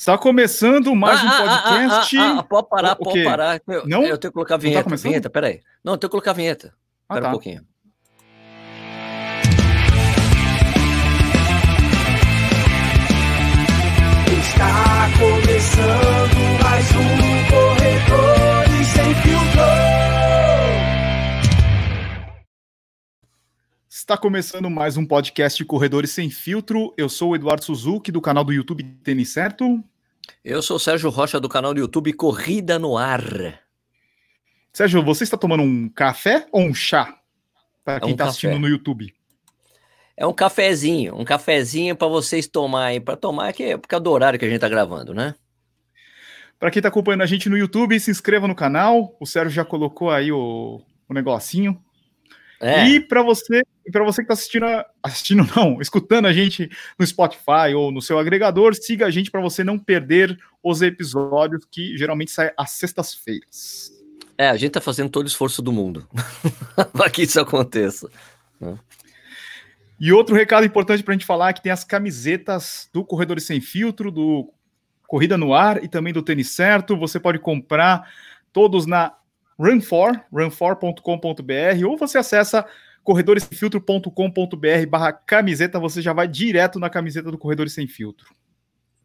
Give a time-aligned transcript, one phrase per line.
[0.00, 2.16] Está começando mais ah, um ah, ah, podcast.
[2.16, 3.60] Ah, ah, pode parar, o, pode parar.
[3.68, 4.02] Eu, não?
[4.02, 4.88] Eu tenho que colocar a vinheta.
[4.88, 5.60] Não tá vinheta, peraí.
[5.84, 6.72] Não, eu tenho que colocar a vinheta.
[7.02, 7.28] Espera tá.
[7.28, 7.66] um pouquinho.
[14.40, 17.19] Está começando mais um
[24.10, 26.92] Está começando mais um podcast Corredores Sem Filtro.
[26.96, 29.84] Eu sou o Eduardo Suzuki, do canal do YouTube Tênis Certo.
[30.44, 33.22] Eu sou o Sérgio Rocha, do canal do YouTube Corrida no Ar.
[34.72, 37.20] Sérgio, você está tomando um café ou um chá?
[37.84, 39.14] Para é quem está um assistindo no YouTube.
[40.16, 43.00] É um cafezinho, um cafezinho para vocês tomarem.
[43.00, 45.36] Para tomar, é que é por causa do horário que a gente está gravando, né?
[46.58, 49.16] Para quem está acompanhando a gente no YouTube, se inscreva no canal.
[49.20, 51.80] O Sérgio já colocou aí o, o negocinho.
[52.60, 52.86] É.
[52.86, 54.66] E para você, para você que está assistindo,
[55.02, 59.40] assistindo não, escutando a gente no Spotify ou no seu agregador, siga a gente para
[59.40, 63.92] você não perder os episódios que geralmente saem às sextas-feiras.
[64.36, 66.06] É, a gente está fazendo todo o esforço do mundo
[66.92, 68.10] para que isso aconteça.
[68.60, 68.78] Né?
[69.98, 73.44] E outro recado importante para a gente falar é que tem as camisetas do Corredores
[73.44, 74.50] Sem Filtro, do
[75.06, 76.96] Corrida no Ar e também do Tênis Certo.
[76.96, 78.10] Você pode comprar
[78.52, 79.12] todos na
[79.60, 82.66] Run4, run4.com.br, ou você acessa
[83.04, 88.34] corredoressemfiltro.com.br barra camiseta, você já vai direto na camiseta do Corredores Sem Filtro.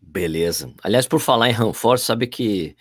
[0.02, 0.74] Beleza.
[0.82, 2.76] Aliás, por falar em Run4, sabe que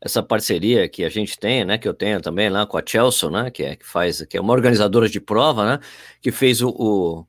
[0.00, 3.30] essa parceria que a gente tem, né, que eu tenho também lá com a Chelsea,
[3.30, 5.78] né, que é que faz, que é uma organizadora de prova, né,
[6.20, 7.26] que fez o, o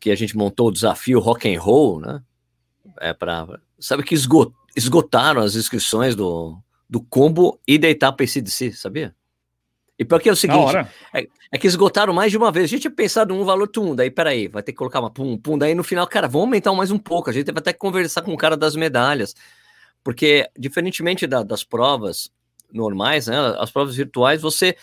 [0.00, 2.22] que a gente montou o desafio Rock and Roll, né,
[3.00, 8.72] é para, sabe que esgot, esgotaram as inscrições do, do combo e da etapa ACDC,
[8.72, 9.14] sabia?
[9.98, 10.76] E porque é o seguinte,
[11.12, 12.64] é, é, que esgotaram mais de uma vez.
[12.64, 15.36] A gente tinha pensado num valor tum, daí peraí, vai ter que colocar uma pum,
[15.36, 17.30] pum, daí no final, cara, vamos aumentar mais um pouco.
[17.30, 19.34] A gente vai que conversar com o cara das medalhas.
[20.04, 22.30] Porque, diferentemente da, das provas
[22.72, 24.76] normais, né, as provas virtuais, você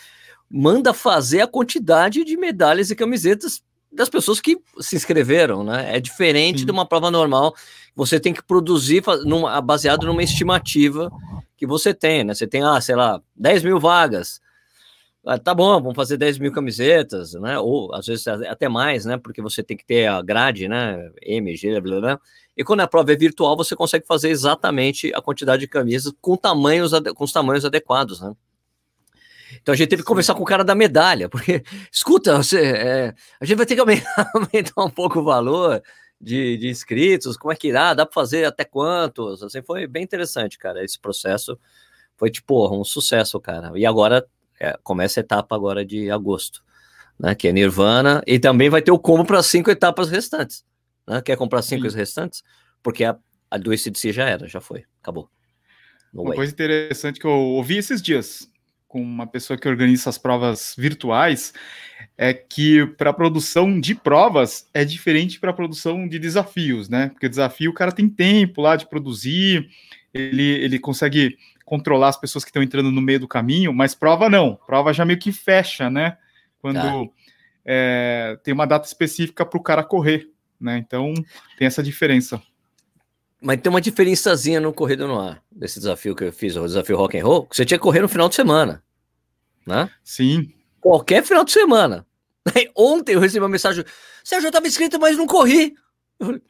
[0.50, 5.96] manda fazer a quantidade de medalhas e camisetas das pessoas que se inscreveram, né?
[5.96, 6.66] É diferente Sim.
[6.66, 7.54] de uma prova normal.
[7.94, 11.10] Você tem que produzir numa, baseado numa estimativa
[11.56, 12.34] que você tem, né?
[12.34, 14.40] Você tem, ah, sei lá, 10 mil vagas
[15.26, 17.58] ah, tá bom, vamos fazer 10 mil camisetas, né?
[17.58, 19.18] Ou às vezes até mais, né?
[19.18, 21.10] Porque você tem que ter a grade, né?
[21.20, 22.20] MG, blá, blá.
[22.56, 26.36] E quando a prova é virtual, você consegue fazer exatamente a quantidade de camisas com
[26.36, 28.32] tamanhos, com os tamanhos adequados, né?
[29.60, 33.14] Então a gente teve que conversar com o cara da medalha, porque, escuta, você, é,
[33.40, 35.82] a gente vai ter que aumentar, aumentar um pouco o valor
[36.20, 39.42] de, de, inscritos, como é que irá, dá para fazer até quantos?
[39.42, 41.58] Assim, foi bem interessante, cara, esse processo
[42.16, 43.72] foi, tipo, um sucesso, cara.
[43.76, 44.24] E agora
[44.60, 46.62] é, começa a etapa agora de agosto,
[47.18, 47.34] né?
[47.34, 50.64] Que é Nirvana, e também vai ter o combo para cinco etapas restantes.
[51.06, 51.20] Né?
[51.22, 51.96] Quer comprar cinco Sim.
[51.96, 52.42] restantes?
[52.82, 53.16] Porque a,
[53.50, 55.30] a do ACDC já era, já foi, acabou.
[56.12, 56.36] No uma way.
[56.36, 58.50] coisa interessante que eu ouvi esses dias
[58.88, 61.52] com uma pessoa que organiza essas provas virtuais
[62.16, 67.08] é que para produção de provas é diferente para produção de desafios, né?
[67.08, 69.68] Porque desafio o cara tem tempo lá de produzir,
[70.14, 74.30] ele, ele consegue controlar as pessoas que estão entrando no meio do caminho, mas prova
[74.30, 76.16] não, prova já meio que fecha, né?
[76.60, 77.12] Quando tá.
[77.64, 80.78] é, tem uma data específica para o cara correr, né?
[80.78, 81.12] Então
[81.58, 82.40] tem essa diferença.
[83.42, 86.96] Mas tem uma diferençazinha no Corrida no Ar, desse desafio que eu fiz, o desafio
[86.96, 88.82] Rock and Roll, que você tinha que correr no final de semana,
[89.66, 89.90] né?
[90.02, 90.54] Sim.
[90.80, 92.06] Qualquer final de semana.
[92.76, 93.84] Ontem eu recebi uma mensagem,
[94.22, 95.74] Sérgio, eu estava inscrito, mas não corri.
[96.18, 96.42] Eu falei,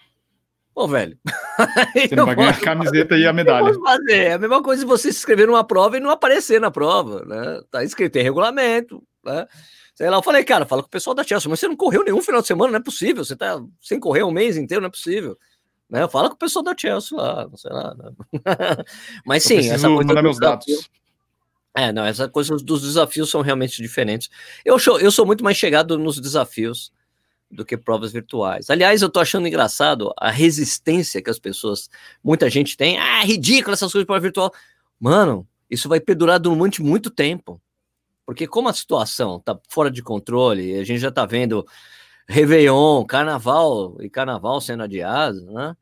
[0.76, 1.18] Pô, velho.
[1.96, 3.72] Você não vai ganhar a camiseta e a medalha.
[3.72, 4.12] Fazer.
[4.12, 7.24] É a mesma coisa se você se inscrever numa prova e não aparecer na prova,
[7.24, 7.62] né?
[7.70, 9.46] Tá escrito, tem regulamento, né?
[9.94, 12.04] Sei lá, eu falei, cara, fala com o pessoal da Chelsea, mas você não correu
[12.04, 13.24] nenhum final de semana, não é possível.
[13.24, 15.38] Você tá sem correr um mês inteiro, não é possível.
[15.88, 16.06] Né?
[16.08, 17.94] Fala com o pessoal da Chelsea lá, não sei lá.
[17.94, 18.10] Né?
[19.24, 20.90] mas sim, essa coisa mandar meus dados.
[21.74, 24.28] É, não, essa coisa dos desafios são realmente diferentes.
[24.62, 26.92] Eu, eu sou muito mais chegado nos desafios
[27.50, 28.70] do que provas virtuais.
[28.70, 31.88] Aliás, eu tô achando engraçado a resistência que as pessoas,
[32.22, 32.98] muita gente tem.
[32.98, 34.52] Ah, ridículo essas coisas de prova virtual.
[34.98, 37.60] Mano, isso vai perdurar durante muito tempo.
[38.24, 41.64] Porque como a situação tá fora de controle, a gente já tá vendo
[42.28, 45.76] Réveillon, Carnaval e Carnaval sendo adiado, né?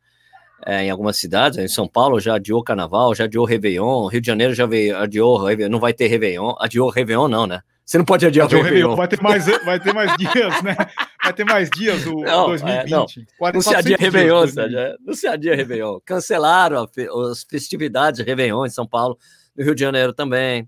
[0.66, 4.26] É, em algumas cidades, em São Paulo já adiou Carnaval, já adiou Réveillon, Rio de
[4.26, 7.62] Janeiro já veio, adiou, não vai ter Réveillon, adiou Réveillon não, né?
[7.84, 8.96] Você não pode adiar o Réveillon.
[8.96, 10.75] Vai ter mais, vai ter mais dias, né?
[11.22, 12.86] Vai ter mais dias o não, 2020.
[12.86, 13.06] É, não.
[13.52, 14.78] não se adia Réveillon, Sérgio.
[15.00, 16.00] Não se adia Réveillon.
[16.04, 16.88] Cancelaram
[17.31, 19.19] as festividades de Réveillon em São Paulo,
[19.54, 20.66] no Rio de Janeiro também.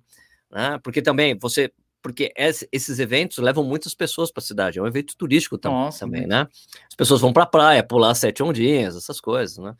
[0.50, 0.78] Né?
[0.82, 1.72] Porque também você.
[2.02, 4.78] Porque esses eventos levam muitas pessoas para a cidade.
[4.78, 6.46] É um evento turístico também, Nossa, também né?
[6.88, 9.74] As pessoas vão para a praia, pular sete ondinhas, essas coisas, né?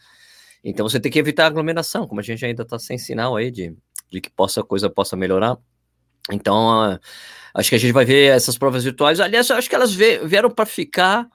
[0.65, 3.77] Então você tem que evitar aglomeração, como a gente ainda está sem sinal aí de,
[4.11, 5.57] de que possa, a coisa possa melhorar.
[6.33, 7.01] Então, uh,
[7.55, 9.21] acho que a gente vai ver essas provas virtuais.
[9.21, 11.29] Aliás, acho que elas vieram para ficar.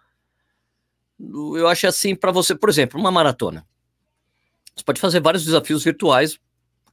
[1.20, 3.66] Eu acho assim, para você, por exemplo, uma maratona.
[4.76, 6.40] Você pode fazer vários desafios virtuais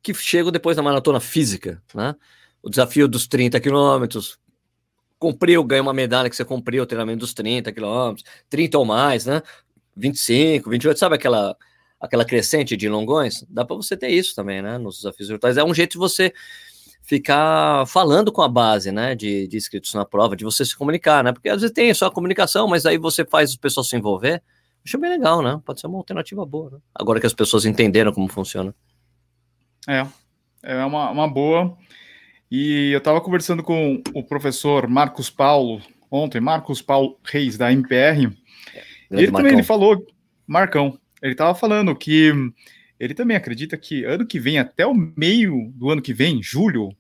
[0.03, 2.15] que chegam depois da maratona física, né?
[2.62, 4.39] O desafio dos 30 quilômetros,
[5.19, 9.27] cumpriu, ganha uma medalha que você cumpriu o treinamento dos 30 quilômetros, 30 ou mais,
[9.27, 9.43] né?
[9.97, 11.56] 25, 28, sabe aquela
[12.00, 13.45] aquela crescente de longões?
[13.49, 14.79] Dá para você ter isso também, né?
[14.79, 15.56] Nos desafios virtuais.
[15.56, 16.33] É um jeito de você
[17.08, 21.25] ficar falando com a base, né, de, de inscritos na prova, de você se comunicar,
[21.25, 21.32] né?
[21.32, 24.43] Porque às vezes tem só a comunicação, mas aí você faz o pessoal se envolver.
[24.84, 25.58] Acho bem legal, né?
[25.64, 26.78] Pode ser uma alternativa boa, né?
[26.94, 28.75] Agora que as pessoas entenderam como funciona.
[29.88, 30.06] É,
[30.62, 31.75] é uma, uma boa.
[32.50, 35.81] E eu estava conversando com o professor Marcos Paulo
[36.11, 38.26] ontem, Marcos Paulo Reis, da MPR.
[38.75, 40.06] É, ele também ele falou,
[40.46, 42.34] Marcão, ele estava falando que
[42.99, 46.91] ele também acredita que ano que vem, até o meio do ano que vem, julho,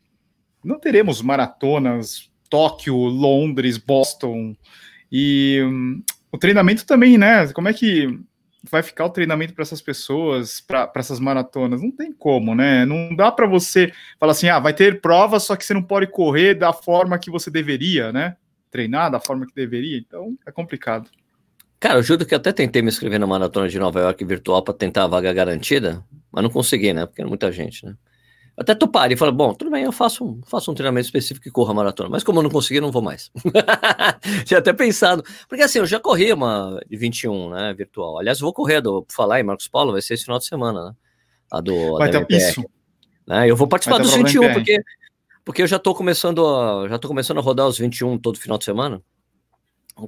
[0.64, 4.56] não teremos maratonas Tóquio, Londres, Boston.
[5.10, 6.02] E um,
[6.32, 7.46] o treinamento também, né?
[7.52, 8.18] Como é que
[8.70, 11.82] vai ficar o treinamento para essas pessoas, para essas maratonas?
[11.82, 12.84] Não tem como, né?
[12.84, 16.06] Não dá para você falar assim, ah, vai ter prova, só que você não pode
[16.08, 18.36] correr da forma que você deveria, né?
[18.70, 21.10] Treinar da forma que deveria, então é complicado.
[21.80, 24.74] Cara, eu juro que até tentei me inscrever na maratona de Nova York virtual para
[24.74, 27.06] tentar a vaga garantida, mas não consegui, né?
[27.06, 27.94] Porque era muita gente, né?
[28.56, 31.50] Até toparia e falei, bom, tudo bem, eu faço um, faço um treinamento específico e
[31.50, 32.08] corro a maratona.
[32.08, 33.30] Mas como eu não consegui, não vou mais.
[34.44, 35.22] Tinha até pensado.
[35.48, 38.18] Porque assim, eu já corri uma de 21, né, virtual.
[38.18, 40.92] Aliás, vou correr, do, falar em Marcos Paulo, vai ser esse final de semana, né?
[41.52, 42.64] A do vai ter, isso.
[43.24, 43.48] Né?
[43.48, 44.82] Eu vou participar dos 21, porque,
[45.44, 48.58] porque eu já tô começando a, já tô começando a rodar os 21 todo final
[48.58, 49.00] de semana.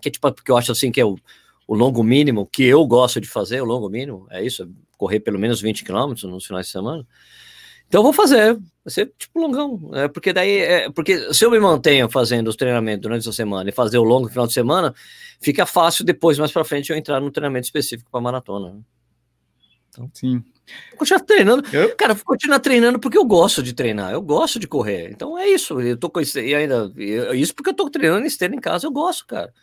[0.02, 1.16] Que, tipo, porque eu acho assim que é o,
[1.70, 4.68] o longo mínimo que eu gosto de fazer, o longo mínimo, é isso,
[4.98, 7.06] correr pelo menos 20 quilômetros nos finais de semana.
[7.86, 11.50] Então eu vou fazer, vai ser tipo longão, é, porque daí, é, porque se eu
[11.50, 14.92] me mantenho fazendo os treinamentos durante essa semana e fazer o longo final de semana,
[15.40, 18.72] fica fácil depois, mais para frente, eu entrar no treinamento específico para maratona.
[18.72, 18.80] Né?
[19.90, 20.42] Então, Sim.
[20.90, 21.68] Vou continuar treinando.
[21.72, 21.94] Eu?
[21.94, 25.08] Cara, vou continuar treinando porque eu gosto de treinar, eu gosto de correr.
[25.12, 25.80] Então é isso.
[25.80, 26.92] Eu tô com e ainda.
[27.32, 29.54] Isso porque eu tô treinando esteira em casa, eu gosto, cara.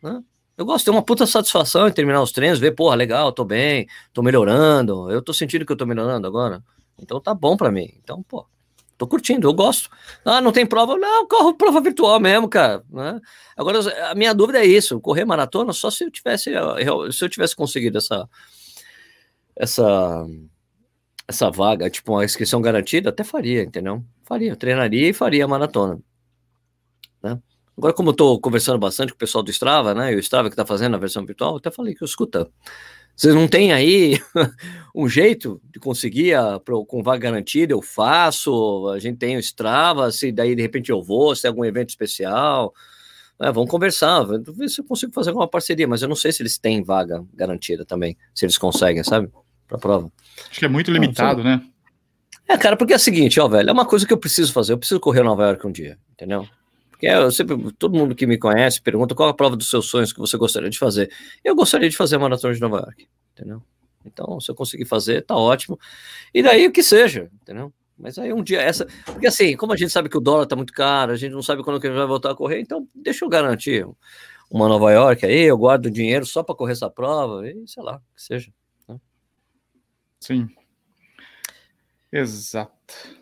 [0.00, 0.22] Né?
[0.58, 3.86] Eu gosto, tem uma puta satisfação em terminar os treinos, ver, porra, legal, tô bem,
[4.12, 5.08] tô melhorando.
[5.08, 6.64] Eu tô sentindo que eu tô melhorando agora.
[7.00, 7.88] Então tá bom para mim.
[8.02, 8.44] Então, pô,
[8.98, 9.88] tô curtindo, eu gosto.
[10.24, 10.98] Ah, não tem prova?
[10.98, 12.82] Não, corro prova virtual mesmo, cara.
[12.90, 13.20] Né?
[13.56, 13.78] Agora,
[14.10, 16.50] a minha dúvida é isso: correr maratona só se eu tivesse,
[17.12, 18.28] se eu tivesse conseguido essa,
[19.54, 20.26] essa,
[21.28, 24.04] essa vaga, tipo uma inscrição garantida, até faria, entendeu?
[24.24, 26.00] Faria, treinaria e faria a maratona.
[27.22, 27.38] Né?
[27.78, 30.12] Agora, como eu tô conversando bastante com o pessoal do Strava, né?
[30.12, 32.50] E o Strava que tá fazendo a versão virtual, eu até falei que, escuta,
[33.14, 34.20] vocês não têm aí
[34.92, 37.72] um jeito de conseguir a, com vaga garantida?
[37.72, 41.50] Eu faço, a gente tem o Strava, se daí de repente eu vou, se tem
[41.50, 42.74] algum evento especial.
[43.40, 46.42] É, vamos conversar, ver se eu consigo fazer alguma parceria, mas eu não sei se
[46.42, 49.30] eles têm vaga garantida também, se eles conseguem, sabe?
[49.68, 50.10] Para prova.
[50.50, 51.62] Acho que é muito limitado, né?
[52.48, 54.72] É, cara, porque é o seguinte, ó, velho, é uma coisa que eu preciso fazer,
[54.72, 56.48] eu preciso correr Nova York um dia, entendeu?
[56.98, 60.12] Porque eu sempre, todo mundo que me conhece pergunta qual a prova dos seus sonhos
[60.12, 61.08] que você gostaria de fazer.
[61.44, 63.62] Eu gostaria de fazer a maratona de Nova York, entendeu?
[64.04, 65.78] Então, se eu conseguir fazer, tá ótimo.
[66.34, 67.72] E daí o que seja, entendeu?
[67.96, 68.84] Mas aí um dia essa.
[69.06, 71.42] Porque assim, como a gente sabe que o dólar tá muito caro, a gente não
[71.42, 73.86] sabe quando que ele vai voltar a correr, então deixa eu garantir
[74.50, 78.02] uma Nova York aí, eu guardo dinheiro só para correr essa prova, e sei lá,
[78.12, 78.52] que seja.
[78.88, 78.98] Né?
[80.18, 80.48] Sim.
[82.10, 82.72] Exato.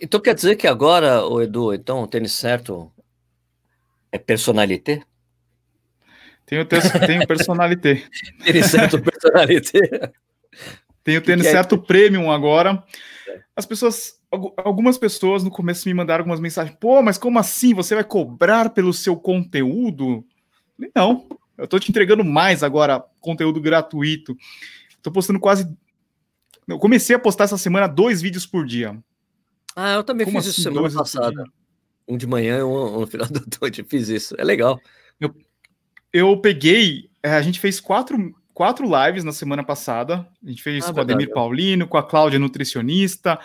[0.01, 2.91] Então quer dizer que agora, o Edu, então, o tênis certo
[4.13, 5.03] é personalité?
[6.47, 8.05] Tem o, tem o personalité.
[8.45, 10.13] Tem certo personalité.
[11.03, 12.83] Tem o tênis é certo premium agora.
[13.55, 14.21] As pessoas,
[14.57, 16.77] algumas pessoas no começo me mandaram algumas mensagens.
[16.81, 17.75] Pô, mas como assim?
[17.75, 20.25] Você vai cobrar pelo seu conteúdo?
[20.95, 21.27] Não,
[21.59, 24.37] eu tô te entregando mais agora, conteúdo gratuito.
[25.03, 25.69] Tô postando quase.
[26.67, 28.97] Eu comecei a postar essa semana dois vídeos por dia.
[29.75, 31.45] Ah, eu também como fiz assim, isso semana passada.
[32.09, 33.85] Um de manhã e um, no final da noite.
[33.85, 34.35] Fiz isso.
[34.39, 34.81] É legal.
[35.21, 35.35] Eu,
[36.13, 37.11] eu peguei.
[37.23, 40.27] É, a gente fez quatro, quatro lives na semana passada.
[40.45, 43.39] A gente fez ah, com o Ademir Paulino, com a Cláudia Nutricionista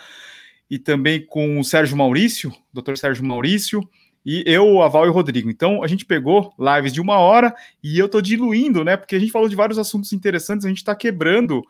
[0.70, 3.86] e também com o Sérgio Maurício, doutor Sérgio Maurício,
[4.24, 5.50] e eu, a Val e o Rodrigo.
[5.50, 8.96] Então a gente pegou lives de uma hora e eu tô diluindo, né?
[8.96, 11.62] Porque a gente falou de vários assuntos interessantes, a gente tá quebrando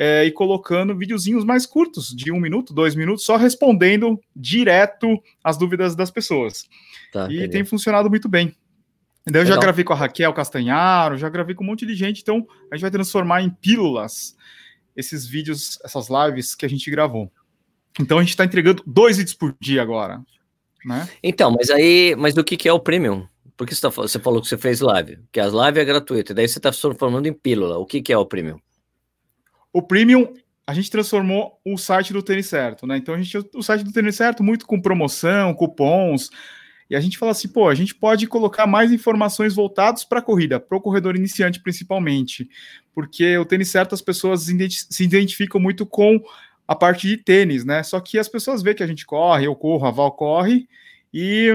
[0.00, 5.58] é, e colocando videozinhos mais curtos, de um minuto, dois minutos, só respondendo direto as
[5.58, 6.68] dúvidas das pessoas.
[7.12, 7.48] Tá, e entendi.
[7.48, 8.54] tem funcionado muito bem.
[9.26, 12.22] Então, eu já gravei com a Raquel Castanharo, já gravei com um monte de gente,
[12.22, 14.36] então a gente vai transformar em pílulas
[14.96, 17.30] esses vídeos, essas lives que a gente gravou.
[17.98, 20.22] Então a gente está entregando dois vídeos por dia agora.
[20.84, 21.08] Né?
[21.20, 23.26] Então, mas aí, mas do que, que é o premium?
[23.56, 26.46] Porque você, tá, você falou que você fez live, que as lives é gratuita, daí
[26.46, 27.78] você está transformando em pílula.
[27.78, 28.60] O que, que é o premium?
[29.78, 30.34] O premium,
[30.66, 32.96] a gente transformou o site do Tênis Certo, né?
[32.96, 36.30] Então a gente o site do Tênis Certo muito com promoção, cupons,
[36.90, 40.22] e a gente fala assim, pô, a gente pode colocar mais informações voltadas para a
[40.22, 42.50] corrida, para o corredor iniciante principalmente,
[42.92, 44.46] porque o tênis certo as pessoas
[44.90, 46.20] se identificam muito com
[46.66, 47.84] a parte de tênis, né?
[47.84, 50.68] Só que as pessoas veem que a gente corre, eu corro, a Val corre,
[51.14, 51.54] e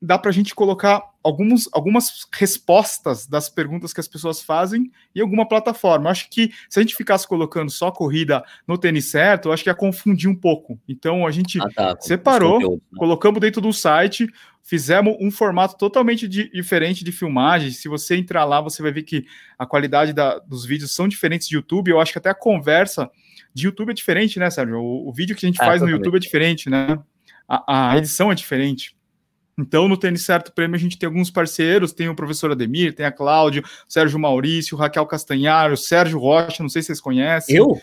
[0.00, 5.20] dá para a gente colocar alguns, algumas respostas das perguntas que as pessoas fazem em
[5.20, 6.10] alguma plataforma.
[6.10, 9.74] Acho que se a gente ficasse colocando só corrida no tênis certo, acho que ia
[9.74, 10.78] confundir um pouco.
[10.88, 12.78] Então a gente ah, tá, separou, né?
[12.96, 14.26] colocamos dentro do site,
[14.62, 17.70] fizemos um formato totalmente de, diferente de filmagem.
[17.70, 19.26] Se você entrar lá, você vai ver que
[19.58, 21.90] a qualidade da, dos vídeos são diferentes de YouTube.
[21.90, 23.10] Eu acho que até a conversa
[23.52, 24.78] de YouTube é diferente, né, Sérgio?
[24.78, 26.98] O, o vídeo que a gente é, faz no YouTube é diferente, né?
[27.48, 28.97] A, a edição é diferente.
[29.58, 33.04] Então, no Tênis Certo Prêmio, a gente tem alguns parceiros, tem o professor Ademir, tem
[33.04, 37.56] a Cláudio, Sérgio Maurício, Raquel Castanharo, Sérgio Rocha, não sei se vocês conhecem.
[37.56, 37.76] Eu?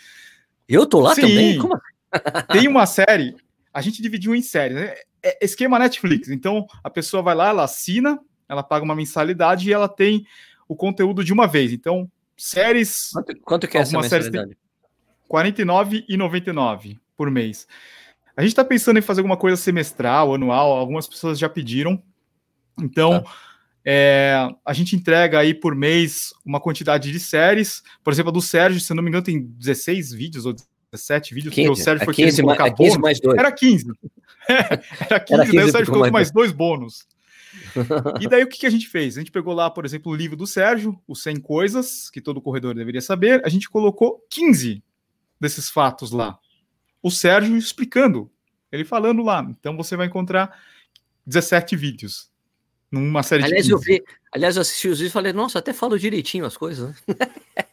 [0.70, 1.22] Eu tô lá Sim.
[1.22, 1.58] também?
[1.60, 1.76] Como?
[1.76, 2.46] Assim?
[2.50, 3.36] tem uma série,
[3.74, 4.94] a gente dividiu em séries, né?
[5.22, 6.30] É esquema Netflix.
[6.30, 8.18] Então, a pessoa vai lá, ela assina,
[8.48, 10.26] ela paga uma mensalidade e ela tem
[10.70, 11.74] o conteúdo de uma vez.
[11.74, 13.10] Então, séries...
[13.12, 14.58] Quanto, quanto que é essa mensalidade?
[15.30, 17.68] R$ 49,99 por mês.
[18.38, 22.02] A gente está pensando em fazer alguma coisa semestral, anual, algumas pessoas já pediram.
[22.82, 23.32] Então, tá.
[23.86, 27.82] é, a gente entrega aí por mês uma quantidade de séries.
[28.04, 30.54] Por exemplo, a do Sérgio, se eu não me engano, tem 16 vídeos ou
[30.92, 33.38] 17 vídeos, 15, o Sérgio foi 15, mais, é 15 mais dois.
[33.38, 33.86] Era 15.
[34.48, 37.08] era 15, era 15 daí o Sérgio colocou mais dois bônus.
[38.20, 39.16] e daí o que, que, a gente fez?
[39.16, 42.42] A gente pegou lá, por exemplo, o livro do Sérgio, os 100 coisas que todo
[42.42, 43.42] corredor deveria saber.
[43.46, 44.84] A gente colocou 15
[45.40, 46.38] desses fatos lá
[47.06, 48.32] o Sérgio explicando,
[48.72, 49.46] ele falando lá.
[49.48, 50.60] Então você vai encontrar
[51.24, 52.32] 17 vídeos
[52.92, 53.72] numa série aliás, de 15.
[53.72, 56.96] Eu vi, aliás, eu assisti os vídeos e falei, nossa, até falo direitinho as coisas.
[57.08, 57.16] Né?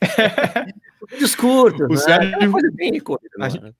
[1.18, 1.96] Discurso, o né?
[1.96, 3.74] Sérgio, é bem coisa, gente,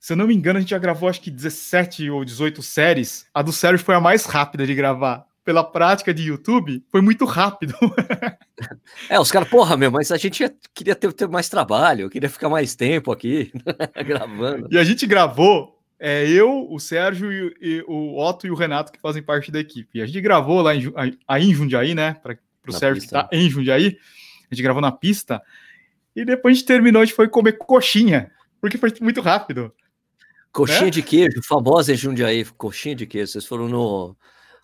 [0.00, 3.26] se eu não me engano, a gente já gravou acho que 17 ou 18 séries.
[3.34, 7.26] A do Sérgio foi a mais rápida de gravar pela prática de YouTube, foi muito
[7.26, 7.74] rápido.
[9.08, 12.48] é, os caras, porra, meu, mas a gente queria ter, ter mais trabalho, queria ficar
[12.48, 13.52] mais tempo aqui
[14.06, 14.68] gravando.
[14.70, 18.92] E a gente gravou, é, eu, o Sérgio e, e, o Otto e o Renato,
[18.92, 19.98] que fazem parte da equipe.
[19.98, 20.92] E a gente gravou lá em,
[21.28, 22.14] aí em Jundiaí, né?
[22.14, 23.24] Para o Sérgio pista.
[23.24, 23.98] que tá em Jundiaí.
[24.50, 25.40] A gente gravou na pista.
[26.14, 29.72] E depois a gente terminou, a gente foi comer coxinha, porque foi muito rápido.
[30.52, 30.90] Coxinha né?
[30.90, 33.32] de queijo, famosa em Jundiaí, coxinha de queijo.
[33.32, 34.14] Vocês foram no,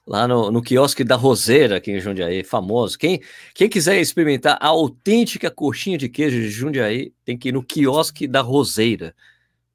[0.09, 2.99] lá no, no quiosque da Roseira, aqui em Jundiaí, famoso.
[2.99, 3.21] Quem,
[3.55, 8.27] quem quiser experimentar a autêntica coxinha de queijo de Jundiaí, tem que ir no quiosque
[8.27, 9.15] da Roseira,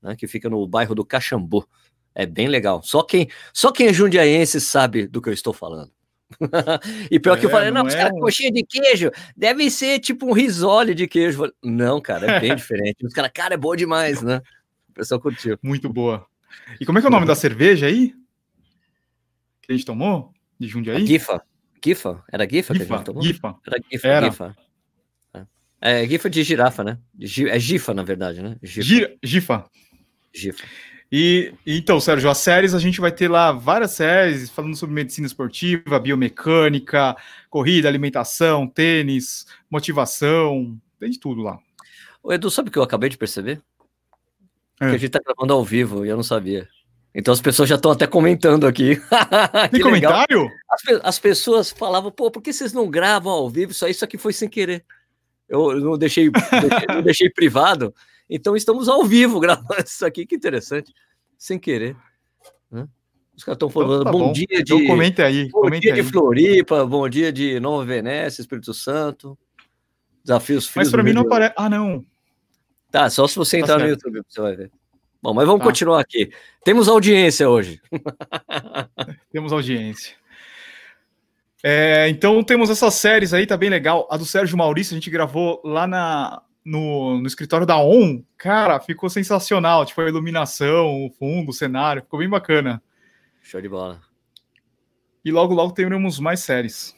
[0.01, 1.67] né, que fica no bairro do Caxambu.
[2.15, 2.81] É bem legal.
[2.83, 5.91] Só quem, só quem é jundiaense sabe do que eu estou falando.
[7.11, 8.09] e pior é, que eu é, falei, não, não é...
[8.09, 11.51] coxinha de queijo, deve ser tipo um risole de queijo.
[11.63, 13.05] Não, cara, é bem diferente.
[13.05, 14.41] Os caras, cara, é bom demais, né?
[14.89, 15.57] O pessoal curtiu.
[15.61, 16.25] Muito boa.
[16.79, 18.13] E como é que é o nome da cerveja aí?
[19.63, 20.33] Que a gente tomou?
[20.59, 21.03] De Jundiaí?
[21.03, 21.43] A Gifa.
[21.83, 22.23] Gifa?
[22.31, 23.23] Era Gifa, Gifa que a gente tomou?
[23.23, 23.55] Gifa.
[23.65, 24.29] Era Gifa, Era.
[24.29, 24.57] Gifa.
[25.33, 26.03] É.
[26.03, 26.99] é Gifa de girafa, né?
[27.19, 28.57] É Gifa, na verdade, né?
[28.61, 29.17] Gifa.
[29.23, 29.69] Gifa.
[30.33, 30.63] Gifa.
[31.15, 35.27] E então, Sérgio, as séries a gente vai ter lá várias séries falando sobre medicina
[35.27, 37.15] esportiva, biomecânica,
[37.51, 41.59] corrida, alimentação, tênis, motivação, tem de tudo lá.
[42.23, 43.61] O Edu, sabe o que eu acabei de perceber?
[44.81, 44.89] É.
[44.89, 46.67] Que a gente tá gravando ao vivo e eu não sabia.
[47.15, 48.99] Então as pessoas já estão até comentando aqui.
[49.71, 50.49] Tem comentário?
[50.69, 53.71] As, as, pessoas falavam, pô, por que vocês não gravam ao vivo?
[53.71, 54.83] Isso, isso aqui foi sem querer.
[55.47, 57.93] Eu não deixei, deixei, não deixei privado.
[58.27, 60.91] Então estamos ao vivo gravando isso aqui, que interessante.
[61.37, 61.95] Sem querer.
[63.35, 64.83] Os caras estão falando então, tá bom, bom, dia então de.
[64.83, 65.49] Então comenta aí.
[65.49, 66.01] Bom dia aí.
[66.01, 69.37] de Floripa, bom dia de Nova Venécia, Espírito Santo.
[70.23, 71.53] Desafios Mas para mim não aparece.
[71.57, 72.05] Ah, não.
[72.91, 73.83] Tá, só se você tá entrar certo.
[73.83, 74.71] no YouTube, você vai ver.
[75.23, 75.67] Bom, mas vamos tá.
[75.67, 76.29] continuar aqui.
[76.65, 77.81] Temos audiência hoje.
[79.31, 80.17] temos audiência.
[81.63, 84.05] É, então temos essas séries aí, tá bem legal.
[84.11, 88.21] A do Sérgio Maurício a gente gravou lá na, no, no escritório da ON.
[88.37, 89.85] Cara, ficou sensacional.
[89.85, 92.83] Tipo, a iluminação, o fundo, o cenário, ficou bem bacana.
[93.41, 94.01] Show de bola.
[95.23, 96.93] E logo, logo teremos mais séries.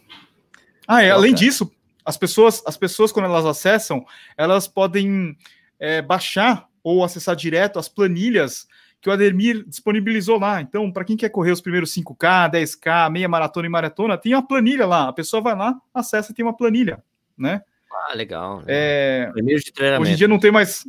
[0.87, 1.71] Ah, é, além disso,
[2.03, 4.03] as pessoas, as pessoas, quando elas acessam,
[4.35, 5.37] elas podem
[5.79, 8.67] é, baixar ou acessar direto as planilhas
[9.01, 10.61] que o Ademir disponibilizou lá.
[10.61, 14.47] Então, para quem quer correr os primeiros 5K, 10K, meia maratona e maratona, tem uma
[14.47, 15.09] planilha lá.
[15.09, 17.03] A pessoa vai lá, acessa e tem uma planilha,
[17.35, 17.63] né?
[17.91, 18.61] Ah, legal.
[18.67, 19.31] É...
[19.35, 20.03] de treinamento.
[20.03, 20.85] Hoje em dia não tem mais.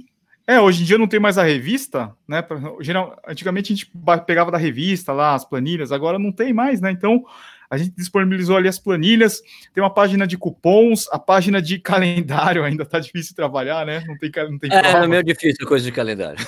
[0.47, 2.45] É, hoje em dia não tem mais a revista, né?
[2.81, 3.91] Geral, antigamente a gente
[4.27, 6.91] pegava da revista lá as planilhas, agora não tem mais, né?
[6.91, 7.25] Então
[7.71, 9.41] a gente disponibilizou ali as planilhas,
[9.75, 14.05] tem uma página de cupons, a página de calendário ainda tá difícil trabalhar, né?
[14.07, 16.39] Não tem, não tem É, é meio difícil coisa de calendário.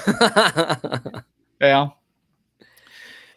[1.60, 1.74] é.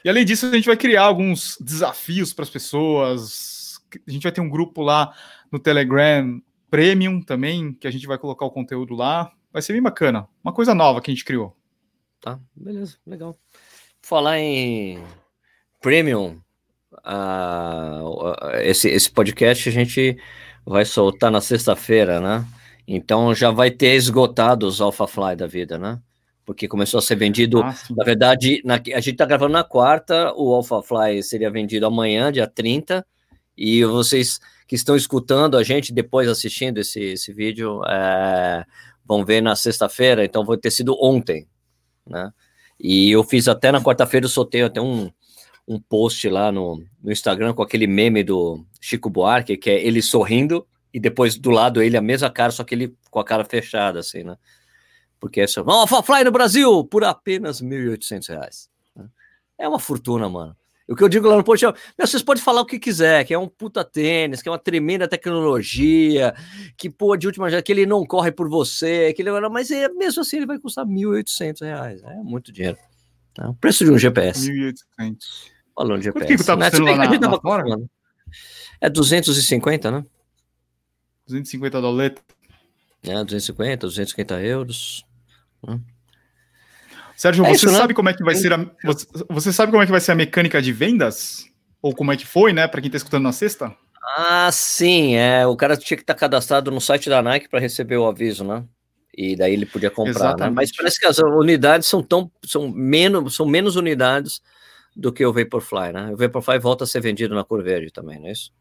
[0.04, 3.80] E além disso, a gente vai criar alguns desafios para as pessoas.
[4.08, 5.14] A gente vai ter um grupo lá
[5.52, 9.32] no Telegram Premium também, que a gente vai colocar o conteúdo lá.
[9.52, 10.28] Vai ser bem bacana.
[10.44, 11.56] Uma coisa nova que a gente criou.
[12.20, 13.38] Tá, beleza, legal.
[14.02, 15.04] Falar em
[15.82, 16.40] Premium,
[17.06, 20.18] uh, esse, esse podcast a gente
[20.66, 22.46] vai soltar na sexta-feira, né?
[22.88, 26.00] Então já vai ter esgotado os Alpha Fly da vida, né?
[26.46, 27.62] Porque começou a ser vendido.
[27.62, 31.86] Ah, na verdade, na, a gente tá gravando na quarta, o Alpha Fly seria vendido
[31.86, 33.06] amanhã, dia 30,
[33.58, 38.66] e vocês que estão escutando a gente depois assistindo esse, esse vídeo, é,
[39.06, 41.48] vão ver na sexta-feira, então vai ter sido ontem,
[42.08, 42.32] né?
[42.80, 45.12] E eu fiz até na quarta-feira, eu soltei até um,
[45.72, 50.02] um post lá no, no Instagram com aquele meme do Chico Buarque, que é ele
[50.02, 53.46] sorrindo e depois do lado ele a mesma cara, só que ele com a cara
[53.46, 54.36] fechada, assim, né?
[55.20, 58.68] Porque é só, Alpha Fly no Brasil por apenas R$ 1.800.
[58.96, 59.06] Né?
[59.58, 60.56] É uma fortuna, mano.
[60.90, 61.74] O que eu digo lá no post é,
[62.06, 65.08] vocês podem falar o que quiser, que é um puta tênis, que é uma tremenda
[65.08, 66.34] tecnologia,
[66.76, 69.88] que, pô, de última geração, que ele não corre por você, que ele, mas é,
[69.88, 72.78] mesmo assim ele vai custar R$ 1.800, é muito dinheiro.
[73.34, 73.50] Tá?
[73.50, 74.52] O preço de um GPS.
[74.52, 75.51] 1.800.
[75.76, 76.26] Falando de GPS.
[76.26, 76.70] Por que, que tá né?
[76.70, 77.64] custando lá na, na fora?
[78.80, 80.06] É 250, né?
[81.28, 82.18] 250 dólares.
[83.04, 85.06] É, 250, 250 euros.
[85.66, 85.80] Né?
[87.16, 87.78] Sérgio, é você isso, né?
[87.78, 87.94] sabe né?
[87.94, 90.16] como é que vai ser a, você, você, sabe como é que vai ser a
[90.16, 91.46] mecânica de vendas?
[91.82, 93.76] Ou como é que foi, né, para quem está escutando na sexta?
[94.18, 97.60] Ah, sim, é, o cara tinha que estar tá cadastrado no site da Nike para
[97.60, 98.64] receber o aviso, né?
[99.16, 100.50] E daí ele podia comprar, né?
[100.50, 104.42] Mas parece que as unidades são tão são menos são menos unidades
[104.96, 106.12] do que o Vaporfly, né?
[106.12, 108.54] O Vaporfly volta a ser vendido na cor verde também, não é isso?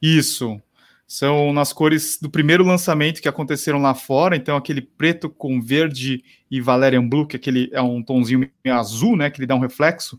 [0.00, 0.60] Isso
[1.06, 6.24] são nas cores do primeiro lançamento que aconteceram lá fora, então aquele preto com verde
[6.50, 9.60] e Valerian Blue, que é aquele é um tonzinho azul, né, que ele dá um
[9.60, 10.18] reflexo,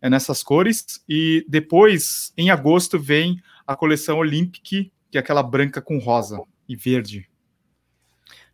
[0.00, 5.80] é nessas cores, e depois, em agosto, vem a coleção Olympic, que é aquela branca
[5.80, 7.28] com rosa e verde.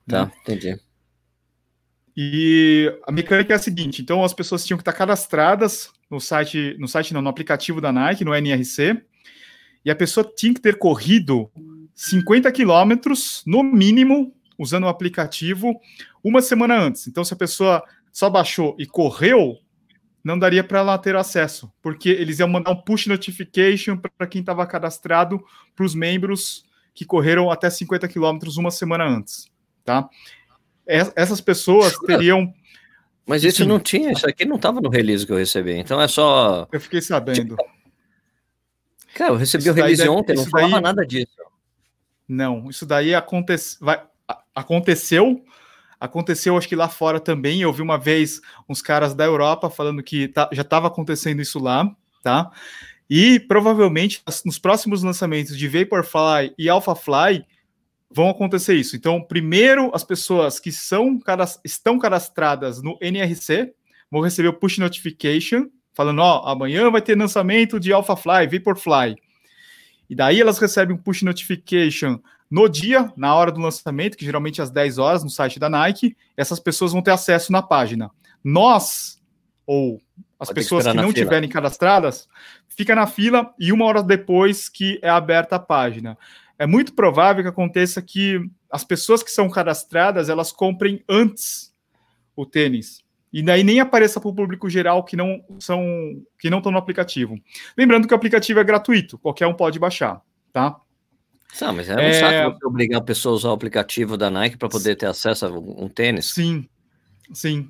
[0.06, 0.32] Tá, né?
[0.42, 0.80] entendi.
[2.16, 6.76] E a mecânica é a seguinte, então as pessoas tinham que estar cadastradas no site,
[6.78, 9.02] no site não, no aplicativo da Nike, no NRC,
[9.84, 11.50] e a pessoa tinha que ter corrido
[11.94, 15.74] 50 quilômetros, no mínimo, usando o aplicativo,
[16.22, 17.06] uma semana antes.
[17.06, 19.58] Então, se a pessoa só baixou e correu,
[20.22, 24.40] não daria para ela ter acesso, porque eles iam mandar um push notification para quem
[24.40, 29.50] estava cadastrado para os membros que correram até 50 quilômetros uma semana antes,
[29.84, 30.08] tá?
[30.86, 32.52] Essas pessoas teriam.
[33.26, 33.68] Mas isso Sim.
[33.68, 36.68] não tinha, isso aqui não estava no release que eu recebi, então é só.
[36.70, 37.56] Eu fiquei sabendo.
[37.56, 37.74] Tipo,
[39.14, 41.32] Cara, eu recebi isso o release deve, ontem, não falava daí, nada disso.
[42.28, 44.02] Não, isso daí aconte, vai,
[44.54, 45.42] aconteceu.
[46.00, 47.62] Aconteceu, acho que lá fora também.
[47.62, 51.58] Eu vi uma vez uns caras da Europa falando que tá, já estava acontecendo isso
[51.58, 51.88] lá,
[52.22, 52.50] tá?
[53.08, 57.46] E provavelmente nos próximos lançamentos de Vaporfly e AlphaFly
[58.14, 58.94] vão acontecer isso.
[58.94, 61.18] Então, primeiro, as pessoas que são,
[61.64, 63.72] estão cadastradas no NRC
[64.10, 69.16] vão receber o push notification falando, ó, amanhã vai ter lançamento de AlphaFly, Vaporfly.
[70.10, 72.18] E daí elas recebem um push notification
[72.50, 75.68] no dia, na hora do lançamento, que geralmente é às 10 horas no site da
[75.68, 78.10] Nike, essas pessoas vão ter acesso na página.
[78.42, 79.20] Nós,
[79.66, 80.00] ou
[80.38, 81.14] as Pode pessoas que, que não fila.
[81.14, 82.28] tiverem cadastradas,
[82.68, 86.18] fica na fila e uma hora depois que é aberta a página.
[86.58, 88.40] É muito provável que aconteça que
[88.70, 91.72] as pessoas que são cadastradas, elas comprem antes
[92.36, 95.82] o tênis e daí nem apareça para o público geral que não são
[96.38, 97.36] que não estão no aplicativo.
[97.76, 100.80] Lembrando que o aplicativo é gratuito, qualquer um pode baixar, tá?
[101.60, 102.12] Não, mas é um é...
[102.12, 105.46] saco você obrigar a pessoa a usar o aplicativo da Nike para poder ter acesso
[105.46, 106.26] a um tênis.
[106.26, 106.68] Sim,
[107.32, 107.68] sim.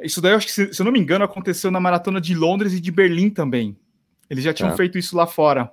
[0.00, 2.34] Isso daí, eu acho que, se, se eu não me engano, aconteceu na maratona de
[2.34, 3.76] Londres e de Berlim também.
[4.30, 4.76] Eles já tinham tá.
[4.76, 5.70] feito isso lá fora.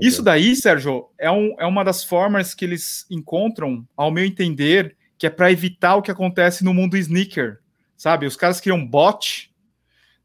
[0.00, 4.96] Isso daí, Sérgio, é, um, é uma das formas que eles encontram, ao meu entender,
[5.18, 7.58] que é para evitar o que acontece no mundo sneaker,
[7.96, 8.26] sabe?
[8.26, 9.50] Os caras criam bot,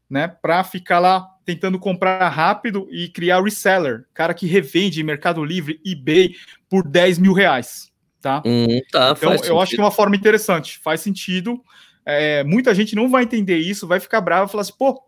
[0.08, 5.44] né, para ficar lá tentando comprar rápido e criar reseller, cara que revende em Mercado
[5.44, 6.34] Livre, eBay
[6.68, 8.42] por 10 mil reais, tá?
[8.44, 9.60] Hum, tá então, eu sentido.
[9.60, 11.62] acho que é uma forma interessante, faz sentido.
[12.04, 15.00] É, muita gente não vai entender isso, vai ficar bravo e falar assim, pô,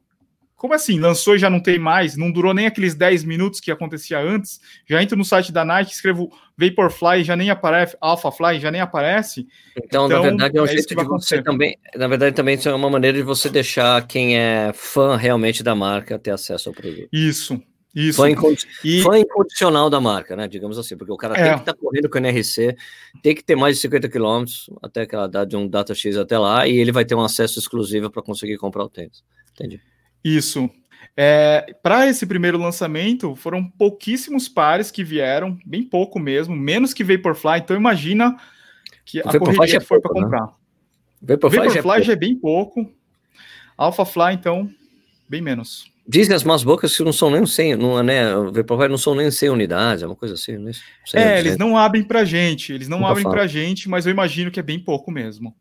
[0.63, 1.01] como assim?
[1.01, 2.17] Lançou e já não tem mais?
[2.17, 4.61] Não durou nem aqueles 10 minutos que acontecia antes?
[4.89, 9.45] Já entro no site da Nike, escrevo Vaporfly, já nem aparece, Alphafly, já nem aparece.
[9.77, 11.77] Então, então na verdade, é um é jeito de você também.
[11.97, 16.17] Na verdade, também é uma maneira de você deixar quem é fã realmente da marca
[16.17, 17.09] ter acesso ao produto.
[17.13, 17.61] Isso,
[17.93, 18.23] isso.
[18.23, 18.29] Fã,
[18.85, 19.03] e...
[19.03, 20.47] fã incondicional da marca, né?
[20.47, 21.43] Digamos assim, porque o cara é.
[21.43, 22.77] tem que estar tá correndo com o NRC,
[23.21, 26.39] tem que ter mais de 50 quilômetros até aquela data de um data X até
[26.39, 29.25] lá, e ele vai ter um acesso exclusivo para conseguir comprar o tênis.
[29.55, 29.81] Entendi.
[30.25, 30.71] Isso.
[31.17, 37.05] É, para esse primeiro lançamento, foram pouquíssimos pares que vieram, bem pouco mesmo, menos que
[37.05, 37.59] Vaporfly.
[37.59, 38.37] Então imagina
[39.05, 40.21] que o a Vaporfly correria foi para né?
[40.23, 40.47] comprar.
[40.47, 40.53] Né?
[41.23, 42.91] Vaporfly, Vaporfly já, é já é bem pouco.
[43.77, 44.71] Alphafly, então,
[45.29, 45.91] bem menos.
[46.07, 49.15] Dizem as más bocas que não são nem 100, não, é, né, Vaporfly não são
[49.15, 50.73] nem 100 unidades, é uma coisa assim, né?
[51.15, 53.37] É, eles não abrem pra gente, eles não Nunca abrem falo.
[53.37, 55.55] pra gente, mas eu imagino que é bem pouco mesmo.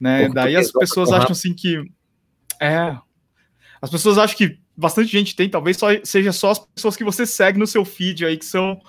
[0.00, 0.20] Né?
[0.20, 1.80] Pouco Daí as pessoas acham assim que.
[2.60, 2.96] É.
[3.84, 7.26] As pessoas acham que bastante gente tem, talvez só, seja só as pessoas que você
[7.26, 8.80] segue no seu feed aí, que são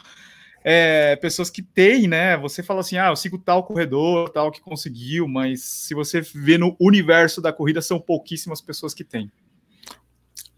[0.64, 2.38] é, pessoas que têm, né?
[2.38, 6.58] Você fala assim, ah, eu sigo tal corredor, tal que conseguiu, mas se você vê
[6.58, 9.30] no universo da corrida, são pouquíssimas pessoas que têm.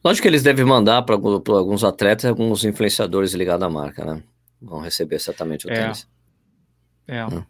[0.03, 4.21] Lógico que eles devem mandar para alguns atletas e alguns influenciadores ligados à marca, né?
[4.61, 5.81] Vão receber certamente o é.
[5.81, 6.07] tênis.
[7.07, 7.25] É.
[7.25, 7.43] Hum.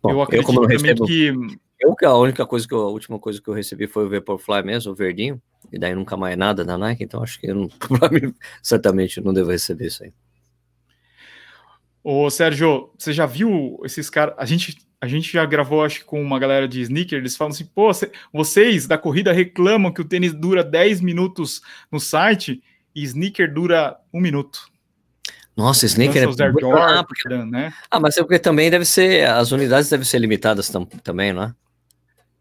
[0.00, 1.32] Bom, eu acredito eu, recebo, que.
[1.80, 4.62] Eu, a única coisa que eu, a última coisa que eu recebi foi o Vaporfly
[4.62, 5.42] mesmo, o verdinho,
[5.74, 7.68] e daí nunca mais nada da Nike, então acho que eu não,
[8.12, 10.12] mim, certamente não devo receber isso aí.
[12.02, 14.34] Ô, Sérgio, você já viu esses caras?
[14.38, 17.52] A gente a gente já gravou, acho que com uma galera de sneaker, eles falam
[17.52, 17.90] assim, pô,
[18.32, 21.60] vocês da corrida reclamam que o tênis dura 10 minutos
[21.92, 22.62] no site
[22.94, 24.66] e sneaker dura um minuto.
[25.54, 27.28] Nossa, sneaker é Jordan, ah, porque...
[27.28, 27.74] né?
[27.90, 31.42] ah, mas é porque também deve ser, as unidades devem ser limitadas tam, também, não
[31.42, 31.54] é?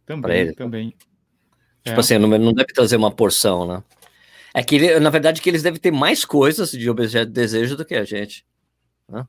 [0.05, 0.95] Também, também.
[1.83, 1.99] Tipo é.
[1.99, 3.83] assim, não, não deve trazer uma porção, né?
[4.53, 7.83] É que, na verdade, que eles devem ter mais coisas de objeto de desejo do
[7.83, 8.45] que a gente.
[9.09, 9.25] Né?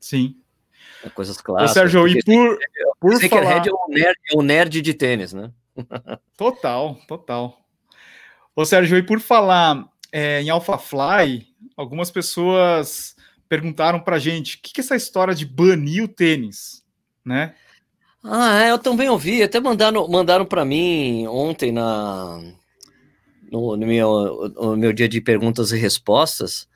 [0.00, 0.36] Sim.
[1.04, 1.36] É coisas.
[1.46, 2.58] Ô, Sérgio, e por,
[2.98, 3.66] por falar...
[3.66, 5.52] é o, nerd, é o nerd de tênis, né?
[6.36, 7.60] total, total.
[8.54, 11.46] Ô, Sérgio, e por falar é, em AlphaFly,
[11.76, 13.14] algumas pessoas
[13.48, 16.82] perguntaram pra gente o que, que é essa história de banir o tênis,
[17.24, 17.54] né?
[18.28, 22.40] Ah, é, eu também ouvi, até mandaram, mandaram para mim ontem na,
[23.50, 26.66] no, no, meu, no meu dia de perguntas e respostas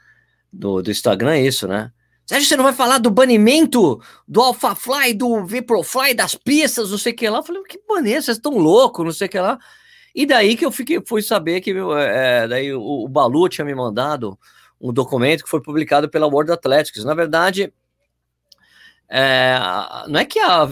[0.52, 1.90] do, do Instagram, é isso, né?
[2.24, 7.12] Sérgio, você não vai falar do banimento do AlphaFly, do Vaporfly, das pistas, não sei
[7.12, 7.38] o que lá?
[7.38, 9.58] Eu falei, que maneiro, vocês estão loucos, não sei o que lá.
[10.14, 13.74] E daí que eu fiquei, fui saber que é, daí o, o Balu tinha me
[13.74, 14.38] mandado
[14.80, 17.04] um documento que foi publicado pela World Athletics.
[17.04, 17.72] Na verdade,
[19.12, 19.58] é,
[20.06, 20.68] não é que a,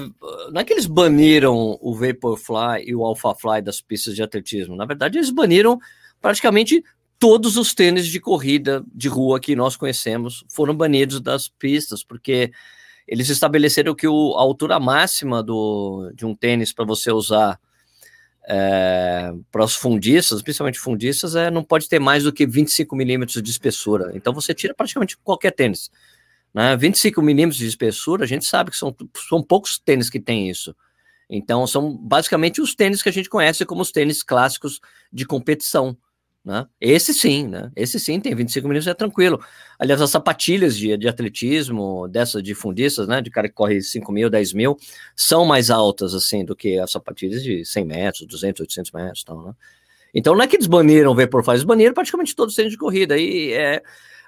[0.52, 4.76] não é que eles baniram o Vaporfly e o AlphaFly das pistas de atletismo.
[4.76, 5.78] Na verdade, eles baniram
[6.20, 6.84] praticamente
[7.18, 12.52] todos os tênis de corrida de rua que nós conhecemos foram banidos das pistas, porque
[13.08, 17.58] eles estabeleceram que o, a altura máxima do, de um tênis para você usar
[18.48, 23.42] é, para os fundistas, principalmente fundistas, é, não pode ter mais do que 25 milímetros
[23.42, 24.12] de espessura.
[24.14, 25.90] Então você tira praticamente qualquer tênis.
[26.54, 26.76] Né?
[26.76, 28.94] 25 milímetros de espessura, a gente sabe que são,
[29.28, 30.74] são poucos tênis que têm isso.
[31.28, 34.80] Então são basicamente os tênis que a gente conhece como os tênis clássicos
[35.12, 35.96] de competição.
[36.44, 36.66] Né?
[36.80, 37.70] Esse sim, né?
[37.76, 39.38] Esse sim tem 25 milímetros, é tranquilo.
[39.78, 43.20] Aliás, as sapatilhas de, de atletismo, dessas de fundistas, né?
[43.20, 44.76] De cara que corre 5 mil, 10 mil,
[45.14, 49.42] são mais altas, assim, do que as sapatilhas de 100 metros, 200, 800 metros, tal,
[49.44, 49.52] né?
[50.14, 52.78] Então não é que eles baniram o Vaporfly, eles baniram praticamente todos os tênis de
[52.78, 53.18] corrida.
[53.18, 53.82] E, é,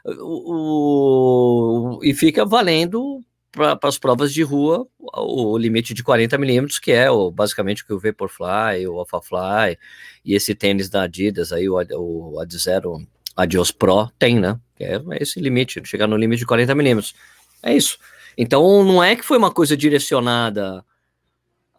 [0.04, 6.92] o, e fica valendo para as provas de rua o, limite de 40 milímetros, que
[6.92, 9.76] é o, basicamente o que o Vaporfly, o AlphaFly
[10.24, 13.04] e esse tênis da Adidas, aí o, o Zero
[13.36, 14.58] Adios Pro tem, né?
[14.76, 17.14] Que é esse limite, chegar no limite de 40 milímetros.
[17.62, 17.98] É isso.
[18.38, 20.84] Então não é que foi uma coisa direcionada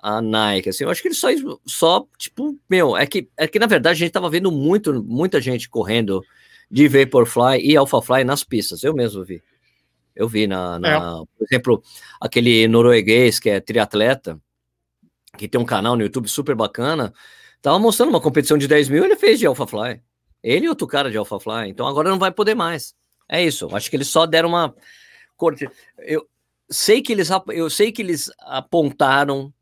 [0.04, 1.28] a Nike, assim, eu acho que eles só,
[1.64, 5.40] só tipo, meu, é que, é que na verdade a gente tava vendo muito, muita
[5.40, 6.24] gente correndo
[6.72, 9.44] de Vaporfly e AlphaFly nas pistas, eu mesmo vi.
[10.16, 11.00] Eu vi na, na é.
[11.38, 11.84] por exemplo,
[12.20, 14.40] aquele norueguês que é triatleta,
[15.38, 17.14] que tem um canal no YouTube super bacana,
[17.62, 20.02] tava mostrando uma competição de 10 mil, ele fez de AlphaFly.
[20.42, 22.96] Ele e outro cara de AlphaFly, então agora não vai poder mais.
[23.28, 24.74] É isso, acho que eles só deram uma
[25.36, 25.70] corte.
[26.00, 26.28] Eu
[26.70, 29.54] sei que eles, eu sei que eles apontaram,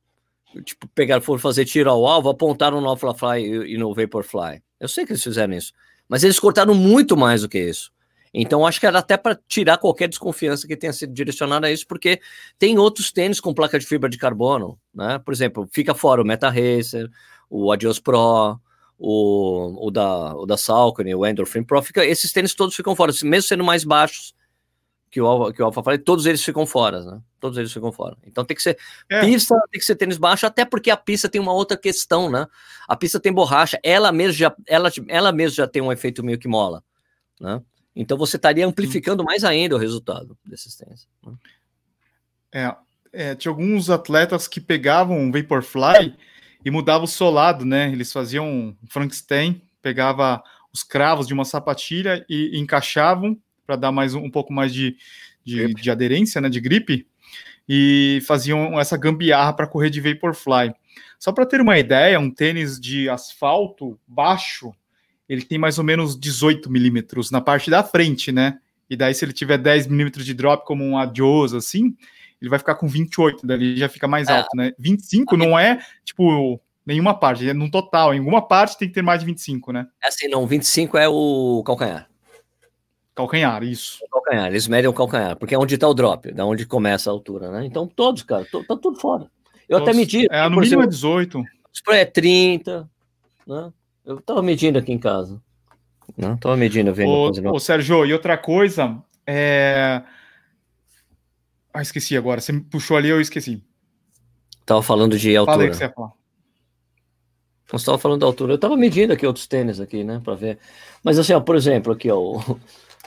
[0.63, 4.61] tipo, pegaram, foram fazer tiro ao alvo, apontaram no AlphaFly e, e no Vaporfly.
[4.79, 5.73] Eu sei que eles fizeram isso,
[6.09, 7.91] mas eles cortaram muito mais do que isso.
[8.33, 11.87] Então, acho que era até para tirar qualquer desconfiança que tenha sido direcionada a isso,
[11.87, 12.19] porque
[12.57, 15.19] tem outros tênis com placa de fibra de carbono, né?
[15.19, 17.09] Por exemplo, fica fora o Meta Racer,
[17.49, 18.59] o Adios Pro,
[18.97, 23.11] o, o da, o da Saucony, o Endorphin Pro, fica, esses tênis todos ficam fora,
[23.23, 24.33] mesmo sendo mais baixos
[25.09, 27.21] que o, que o Alpha falei, todos eles ficam fora, né?
[27.39, 28.15] Todos eles ficam fora.
[28.25, 28.77] Então tem que ser
[29.09, 29.21] é.
[29.21, 32.47] pista, tem que ser tênis baixo, até porque a pista tem uma outra questão, né?
[32.87, 36.37] A pista tem borracha, ela mesmo já, ela, ela mesmo já tem um efeito meio
[36.37, 36.83] que mola,
[37.39, 37.61] né?
[37.95, 41.07] Então você estaria amplificando mais ainda o resultado desses tênis.
[41.25, 41.33] Né?
[42.51, 42.75] É,
[43.11, 46.15] é, tinha alguns atletas que pegavam um Vaporfly
[46.63, 47.91] e mudavam o solado, né?
[47.91, 50.41] Eles faziam um Frankenstein, pegava
[50.71, 53.37] os cravos de uma sapatilha e, e encaixavam
[53.69, 54.97] para dar mais um, um, pouco mais de,
[55.45, 56.49] de, de, aderência, né?
[56.49, 57.05] De gripe
[57.67, 60.73] e faziam essa gambiarra para correr de Vaporfly.
[61.19, 64.73] Só para ter uma ideia, um tênis de asfalto baixo,
[65.27, 68.57] ele tem mais ou menos 18 milímetros na parte da frente, né?
[68.89, 71.95] E daí, se ele tiver 10 milímetros de drop, como um Adios, assim,
[72.41, 74.31] ele vai ficar com 28, dali já fica mais é.
[74.31, 74.73] alto, né?
[74.79, 78.15] 25 não é, tipo, nenhuma parte, é no total.
[78.15, 79.85] Em alguma parte tem que ter mais de 25, né?
[80.03, 82.09] É assim, não, 25 é o calcanhar.
[83.15, 83.99] Calcanhar, isso.
[84.11, 87.13] Calcanhar, eles medem o calcanhar, porque é onde está o drop, da onde começa a
[87.13, 87.65] altura, né?
[87.65, 89.29] Então, todos, cara, to, tá tudo fora.
[89.67, 89.89] Eu todos.
[89.89, 90.27] até medi.
[90.31, 91.39] É, no mínimo é 18.
[91.39, 91.43] O
[91.73, 92.89] spray é 30,
[93.45, 93.73] né?
[94.05, 95.41] Eu tava medindo aqui em casa.
[96.17, 97.09] Não, tava medindo, vendo.
[97.09, 100.01] Ô, ô Sérgio, e outra coisa, é
[101.73, 102.41] ah, esqueci agora.
[102.41, 103.63] Você me puxou ali, eu esqueci.
[104.65, 105.57] Tava falando de altura.
[105.57, 106.11] Falei que você ia falar.
[107.67, 108.53] Você estava falando da altura.
[108.53, 110.59] Eu estava medindo aqui outros tênis aqui, né, para ver.
[111.03, 112.41] Mas assim, ó, por exemplo, aqui, ó,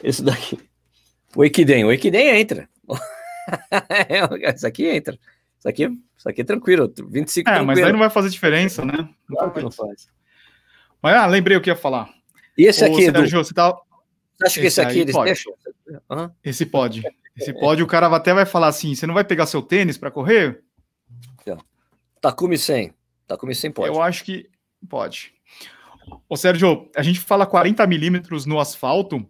[0.03, 0.59] esse daqui.
[1.35, 1.85] O Equidem.
[1.85, 2.69] O Equidem entra.
[4.55, 5.19] Isso aqui entra.
[5.59, 6.93] Isso aqui, isso aqui é tranquilo.
[7.09, 7.67] 25 É, tranquilo.
[7.67, 8.95] mas aí não vai fazer diferença, né?
[9.29, 10.09] Não claro que não faz.
[11.01, 12.13] Mas, ah, lembrei o que ia falar.
[12.59, 13.71] E esse aqui, Sérgio, você, tá...
[13.71, 15.27] você acha que esse, esse aqui eles pode.
[15.27, 15.53] deixam?
[16.11, 16.31] Uhum.
[16.43, 17.03] Esse pode.
[17.37, 20.11] Esse pode, o cara até vai falar assim: você não vai pegar seu tênis para
[20.11, 20.63] correr?
[22.21, 22.95] Takumi 100.
[23.27, 23.89] Takumi 100 pode.
[23.89, 24.49] Eu acho que
[24.89, 25.33] pode.
[26.29, 29.29] Ô Sérgio, a gente fala 40 milímetros no asfalto,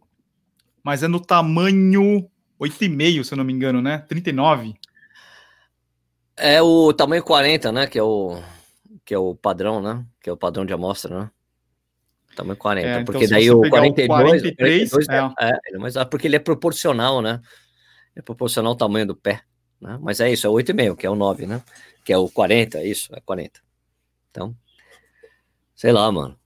[0.83, 2.29] mas é no tamanho
[2.61, 3.99] 8,5, se eu não me engano, né?
[3.99, 4.75] 39.
[6.37, 7.87] É o tamanho 40, né?
[7.87, 8.41] Que é o,
[9.05, 10.05] que é o padrão, né?
[10.21, 11.31] Que é o padrão de amostra, né?
[12.35, 12.87] Tamanho 40.
[12.87, 16.27] É, então, porque daí o 42, o 43, 42 é, é, é, mas é porque
[16.27, 17.41] ele é proporcional, né?
[18.15, 19.43] é proporcional ao tamanho do pé,
[19.81, 19.99] né?
[20.01, 21.63] Mas é isso, é 8,5, que é o 9, né?
[22.05, 23.61] Que é o 40, é isso, é 40.
[24.31, 24.57] Então,
[25.75, 26.39] sei lá, mano.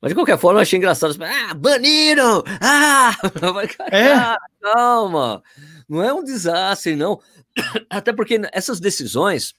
[0.00, 1.16] Mas de qualquer forma, eu achei engraçado.
[1.22, 2.42] Ah, baniram!
[2.60, 3.16] Ah!
[3.90, 4.36] É?
[4.62, 5.42] Calma!
[5.88, 7.20] Não é um desastre, não.
[7.90, 9.54] Até porque essas decisões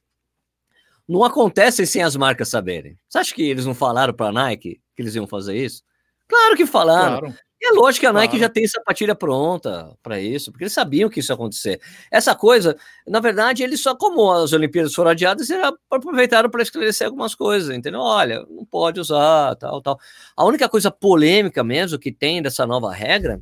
[1.07, 2.97] não acontecem sem as marcas saberem.
[3.09, 5.83] Você acha que eles não falaram para a Nike que eles iam fazer isso?
[6.27, 7.19] Claro que falaram.
[7.19, 7.35] Claro.
[7.61, 8.39] E é lógico que a Nike claro.
[8.39, 11.81] já tem sapatilha pronta para isso, porque eles sabiam que isso ia acontecer.
[12.09, 17.05] Essa coisa, na verdade, eles só, como as Olimpíadas foram adiadas, eles aproveitaram para esclarecer
[17.07, 17.99] algumas coisas, entendeu?
[17.99, 19.99] Olha, não pode usar, tal, tal.
[20.37, 23.41] A única coisa polêmica mesmo que tem dessa nova regra,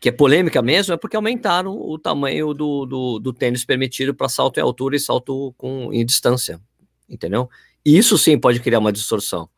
[0.00, 4.28] que é polêmica mesmo, é porque aumentaram o tamanho do, do, do tênis permitido para
[4.28, 6.58] salto em altura e salto com, em distância,
[7.06, 7.50] entendeu?
[7.84, 9.50] E isso sim pode criar uma distorção.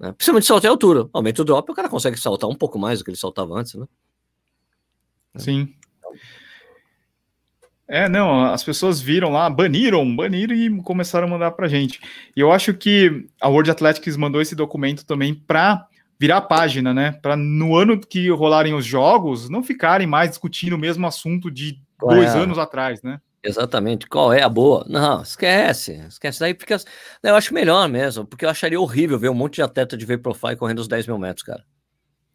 [0.00, 0.12] Né?
[0.12, 1.08] Principalmente salto em altura.
[1.12, 3.74] Aumenta o drop, o cara consegue saltar um pouco mais do que ele saltava antes,
[3.74, 3.86] né?
[5.36, 5.74] Sim.
[7.88, 12.00] É, não, as pessoas viram lá, baniram, baniram e começaram a mandar pra gente.
[12.36, 15.86] E eu acho que a World Athletics mandou esse documento também para
[16.18, 17.12] virar a página, né?
[17.12, 21.78] Para no ano que rolarem os jogos, não ficarem mais discutindo o mesmo assunto de
[22.00, 22.38] dois é?
[22.38, 23.20] anos atrás, né?
[23.46, 24.08] Exatamente.
[24.08, 24.84] Qual é a boa?
[24.88, 25.92] Não, esquece.
[26.08, 26.40] Esquece.
[26.40, 26.76] Daí fica.
[27.22, 30.56] Eu acho melhor mesmo, porque eu acharia horrível ver um monte de atleta de V-Profile
[30.56, 31.64] correndo os 10 mil metros, cara.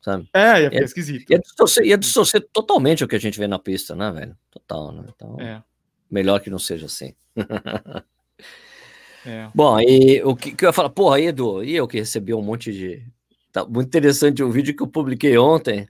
[0.02, 0.28] Sabe?
[0.34, 1.30] É, ia ficar esquisito.
[1.30, 4.36] Ia distorcer, ia distorcer totalmente o que a gente vê na pista, né, velho?
[4.50, 5.04] Total, né?
[5.14, 5.62] Então, é.
[6.10, 7.14] melhor que não seja assim.
[9.26, 9.50] é.
[9.54, 10.90] Bom, e o que, que eu ia falar?
[10.90, 13.06] Porra, Edu, e eu que recebi um monte de.
[13.52, 15.86] Tá muito interessante o vídeo que eu publiquei ontem,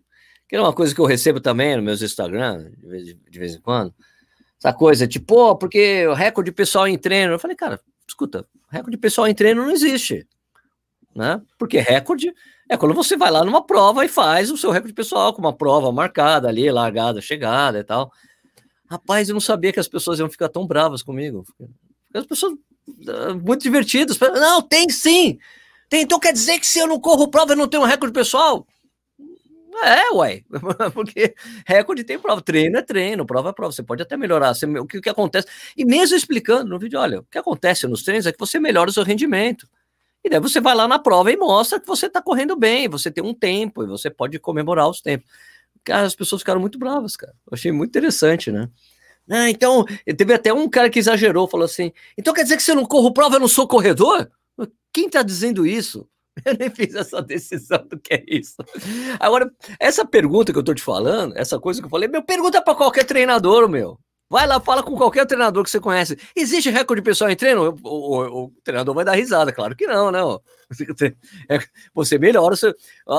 [0.49, 3.55] que é uma coisa que eu recebo também nos meus Instagram, de vez, de vez
[3.55, 3.93] em quando
[4.63, 7.33] essa coisa, tipo, oh, porque o recorde pessoal em treino.
[7.33, 10.27] Eu falei, cara, escuta, recorde pessoal em treino não existe.
[11.15, 11.41] Né?
[11.57, 12.31] Porque recorde
[12.69, 15.51] é quando você vai lá numa prova e faz o seu recorde pessoal com uma
[15.51, 18.11] prova marcada ali, largada, chegada e tal.
[18.89, 21.43] Rapaz, eu não sabia que as pessoas iam ficar tão bravas comigo.
[22.13, 24.17] As pessoas uh, muito divertidas.
[24.19, 25.39] Não, tem sim.
[25.89, 28.13] Tem, então quer dizer que se eu não corro prova, eu não tenho um recorde
[28.13, 28.65] pessoal?
[29.73, 30.43] É, uai,
[30.93, 31.33] porque
[31.65, 34.85] recorde tem prova, treino é treino, prova é prova, você pode até melhorar, você, o,
[34.85, 38.25] que, o que acontece, e mesmo explicando no vídeo, olha, o que acontece nos treinos
[38.27, 39.67] é que você melhora o seu rendimento,
[40.23, 43.11] e daí você vai lá na prova e mostra que você está correndo bem, você
[43.11, 45.29] tem um tempo, e você pode comemorar os tempos.
[45.83, 48.69] Cara, as pessoas ficaram muito bravas, cara, achei muito interessante, né?
[49.29, 49.85] Ah, então,
[50.17, 52.85] teve até um cara que exagerou, falou assim, então quer dizer que se eu não
[52.85, 54.29] corro prova, eu não sou corredor?
[54.93, 56.07] Quem está dizendo isso?
[56.45, 58.55] Eu nem fiz essa decisão do que é isso.
[59.19, 62.61] Agora, essa pergunta que eu tô te falando, essa coisa que eu falei, meu, pergunta
[62.61, 63.99] para qualquer treinador, meu.
[64.29, 66.17] Vai lá, fala com qualquer treinador que você conhece.
[66.33, 67.77] Existe recorde pessoal em treino?
[67.83, 70.19] O, o, o treinador vai dar risada, claro que não, né?
[71.49, 71.59] É,
[71.93, 72.55] você melhora.
[72.55, 72.73] Você,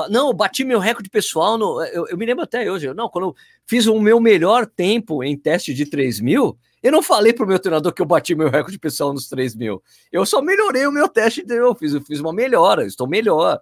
[0.09, 1.55] não, bati meu recorde pessoal.
[1.55, 2.91] No, eu, eu, me lembro até hoje.
[2.95, 3.35] Não, quando eu
[3.67, 7.57] fiz o meu melhor tempo em teste de 3 mil, eu não falei pro meu
[7.57, 9.81] treinador que eu bati meu recorde pessoal nos 3 mil.
[10.11, 11.43] Eu só melhorei o meu teste.
[11.47, 13.59] Eu fiz, eu fiz uma melhora, estou melhor.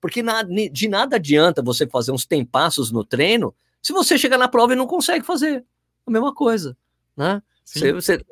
[0.00, 4.48] Porque na, de nada adianta você fazer uns tempassos no treino se você chegar na
[4.48, 5.64] prova e não consegue fazer
[6.06, 6.76] a mesma coisa,
[7.16, 7.42] né?
[7.64, 8.24] Você, você,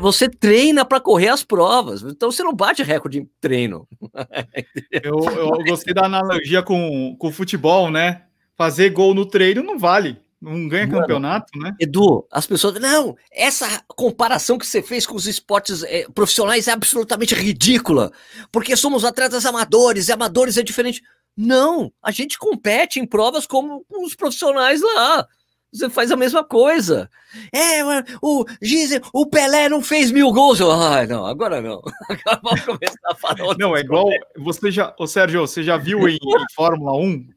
[0.00, 3.86] você, treina para correr as provas, então você não bate recorde em treino.
[4.90, 8.22] eu, eu gostei da analogia com, com o futebol, né?
[8.56, 10.21] Fazer gol no treino não vale.
[10.42, 11.72] Não ganha Mano, campeonato, né?
[11.78, 12.74] Edu, as pessoas.
[12.80, 18.10] Não, essa comparação que você fez com os esportes é, profissionais é absolutamente ridícula.
[18.50, 21.00] Porque somos atletas amadores, e amadores é diferente.
[21.36, 25.28] Não, a gente compete em provas como os profissionais lá.
[25.72, 27.08] Você faz a mesma coisa.
[27.54, 27.80] É,
[28.20, 30.60] o Gisele, o Pelé não fez mil gols.
[30.60, 31.80] Ah, não, agora não.
[32.10, 33.56] Agora vamos começar a falar.
[33.56, 34.08] Não, é igual.
[34.38, 37.28] Você já, ô Sérgio, você já viu em, em Fórmula 1?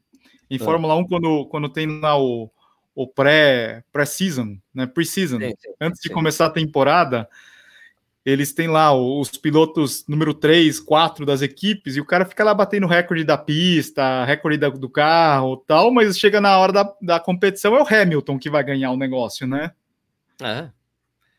[0.50, 0.58] Em ah.
[0.58, 2.50] Fórmula 1, quando, quando tem lá o,
[2.96, 4.86] o pré-season, pré né?
[4.86, 5.38] Pre-season,
[5.78, 6.14] antes de sim.
[6.14, 7.28] começar a temporada,
[8.24, 12.54] eles têm lá os pilotos número 3, 4 das equipes, e o cara fica lá
[12.54, 17.20] batendo recorde da pista, recorde da, do carro tal, mas chega na hora da, da
[17.20, 19.72] competição, é o Hamilton que vai ganhar o negócio, né?
[20.42, 20.70] É.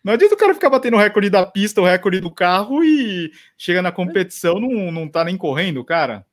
[0.03, 3.31] Não adianta o cara ficar batendo o recorde da pista, o recorde do carro, e
[3.57, 6.23] chega na competição, não, não tá nem correndo, cara.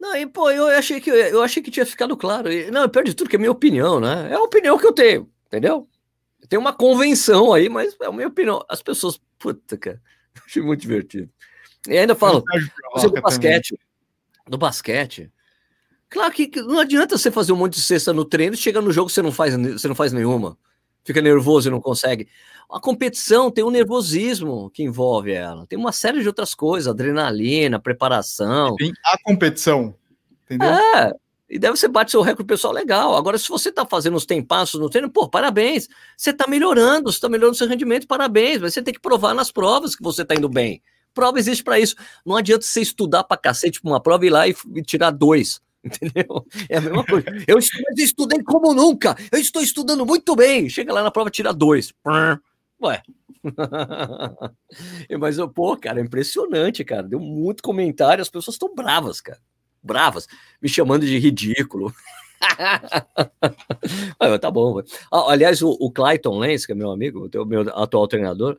[0.00, 2.48] Não, e pô, eu achei que eu achei que tinha ficado claro.
[2.70, 4.30] Não, pior de tudo que é minha opinião, né?
[4.30, 5.88] É a opinião que eu tenho, entendeu?
[6.48, 8.64] Tem uma convenção aí, mas é a minha opinião.
[8.68, 10.00] As pessoas, puta, cara,
[10.46, 11.28] achei muito divertido.
[11.88, 12.44] E ainda falo,
[12.92, 13.78] você do basquete,
[14.46, 15.32] do basquete.
[16.08, 19.10] Claro que não adianta você fazer um monte de cesta no treino, chega no jogo
[19.10, 20.56] você não faz, você não faz nenhuma.
[21.08, 22.28] Fica nervoso e não consegue.
[22.70, 25.66] A competição tem um nervosismo que envolve ela.
[25.66, 28.76] Tem uma série de outras coisas, adrenalina, preparação.
[28.76, 29.94] Tem a competição,
[30.44, 30.68] entendeu?
[30.68, 31.14] É,
[31.48, 33.16] e daí você bate seu recorde pessoal legal.
[33.16, 35.88] Agora, se você está fazendo os tempassos no treino, pô, parabéns.
[36.14, 38.60] Você está melhorando, você está melhorando seu rendimento, parabéns.
[38.60, 40.82] Mas você tem que provar nas provas que você está indo bem.
[41.14, 41.96] Prova existe para isso.
[42.22, 45.10] Não adianta você estudar para cacete para uma prova e ir lá e, e, tirar
[45.10, 45.58] dois.
[45.88, 46.46] Entendeu?
[46.68, 47.26] É a mesma coisa.
[47.46, 49.16] Eu estudei como nunca.
[49.32, 50.68] Eu estou estudando muito bem.
[50.68, 51.92] Chega lá na prova, tira dois.
[52.82, 53.02] Ué.
[55.18, 57.04] Mas, pô, cara, é impressionante, cara.
[57.04, 59.40] Deu muito comentário, as pessoas estão bravas, cara.
[59.82, 60.26] Bravas,
[60.60, 61.94] me chamando de ridículo.
[64.40, 64.80] tá bom.
[65.10, 68.56] Ah, aliás, o, o Clayton Lenz, que é meu amigo, o meu atual treinador,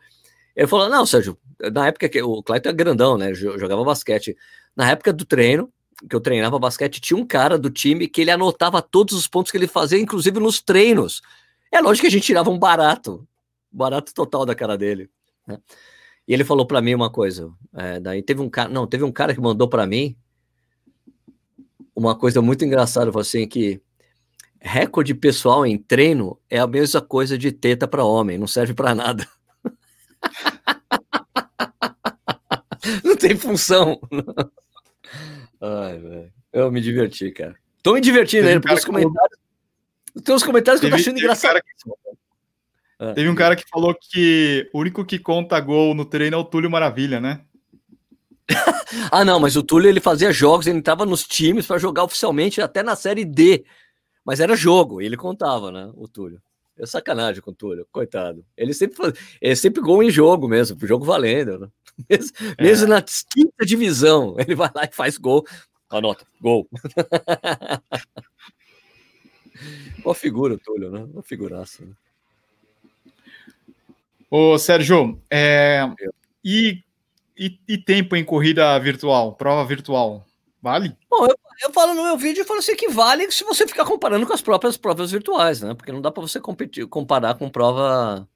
[0.56, 1.38] ele falou: Não, Sérgio,
[1.72, 3.34] na época que o Clayton é grandão, né?
[3.34, 4.36] Jogava basquete.
[4.76, 5.72] Na época do treino,
[6.08, 9.52] que eu treinava basquete, tinha um cara do time que ele anotava todos os pontos
[9.52, 11.22] que ele fazia, inclusive nos treinos.
[11.72, 13.28] É lógico que a gente tirava um barato
[13.72, 15.10] barato total da cara dele.
[15.46, 15.58] Né?
[16.28, 17.52] E ele falou para mim uma coisa.
[17.74, 20.16] É, daí teve um cara, não, teve um cara que mandou para mim
[21.96, 23.82] uma coisa muito engraçada, assim que
[24.62, 28.96] recorde pessoal em treino é a mesma coisa de teta para homem, não serve para
[28.96, 29.28] nada.
[33.04, 34.00] não tem função.
[35.62, 36.34] Ai, velho.
[36.52, 37.56] Eu me diverti, cara.
[37.84, 39.40] Tô me divertindo aí, porque os comentários.
[40.24, 41.60] Tem uns comentários que eu tô achando engraçado.
[43.00, 43.14] É.
[43.14, 46.44] Teve um cara que falou que o único que conta gol no treino é o
[46.44, 47.42] Túlio Maravilha, né?
[49.12, 52.62] ah, não, mas o Túlio ele fazia jogos, ele entrava nos times para jogar oficialmente
[52.62, 53.64] até na série D.
[54.26, 55.90] Mas era jogo, ele contava, né?
[55.96, 56.42] O Túlio.
[56.80, 58.46] É sacanagem com o Túlio, coitado.
[58.56, 61.60] Ele sempre faz, ele sempre gol em jogo mesmo, jogo valendo.
[61.60, 61.68] Né?
[62.10, 62.64] Mesmo, é.
[62.64, 65.46] mesmo na quinta divisão, ele vai lá e faz gol.
[65.90, 66.66] Anota, gol.
[70.06, 71.06] Uma figura o Túlio, né?
[71.12, 71.84] Uma figuraça.
[71.84, 71.92] Né?
[74.32, 75.82] Ô, Sérgio, é,
[76.44, 76.84] e,
[77.38, 80.26] e, e, tempo em corrida virtual, prova virtual,
[80.62, 80.96] vale?
[81.10, 83.86] Bom, eu, eu falo no meu vídeo, eu falo assim que vale se você ficar
[83.86, 85.74] comparando com as próprias provas virtuais, né?
[85.74, 88.28] Porque não dá para você competir, comparar com prova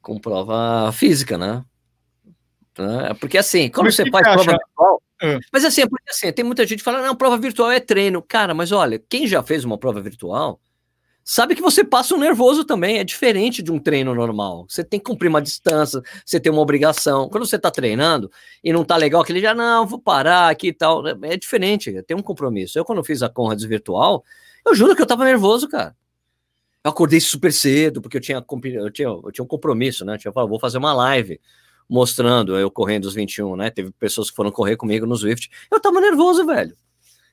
[0.00, 1.64] com prova física, né?
[2.78, 3.14] né?
[3.20, 5.38] Porque assim, quando você faz prova virtual, é.
[5.52, 8.22] mas assim, é porque assim, tem muita gente que fala, não, prova virtual é treino.
[8.22, 10.60] Cara, mas olha, quem já fez uma prova virtual
[11.30, 14.64] sabe que você passa um nervoso também, é diferente de um treino normal.
[14.66, 17.28] Você tem que cumprir uma distância, você tem uma obrigação.
[17.28, 18.30] Quando você está treinando
[18.64, 22.16] e não tá legal, aquele já, não, vou parar aqui e tal, é diferente, tem
[22.16, 22.78] um compromisso.
[22.78, 24.24] Eu, quando fiz a Conrads virtual,
[24.66, 25.94] eu juro que eu tava nervoso, cara.
[26.82, 28.42] Eu acordei super cedo, porque eu tinha,
[28.76, 30.14] eu tinha, eu tinha um compromisso, né?
[30.14, 31.38] Eu tinha, vou fazer uma live
[31.86, 33.68] mostrando eu correndo os 21, né?
[33.68, 35.50] Teve pessoas que foram correr comigo no Swift.
[35.70, 36.74] Eu tava nervoso, velho.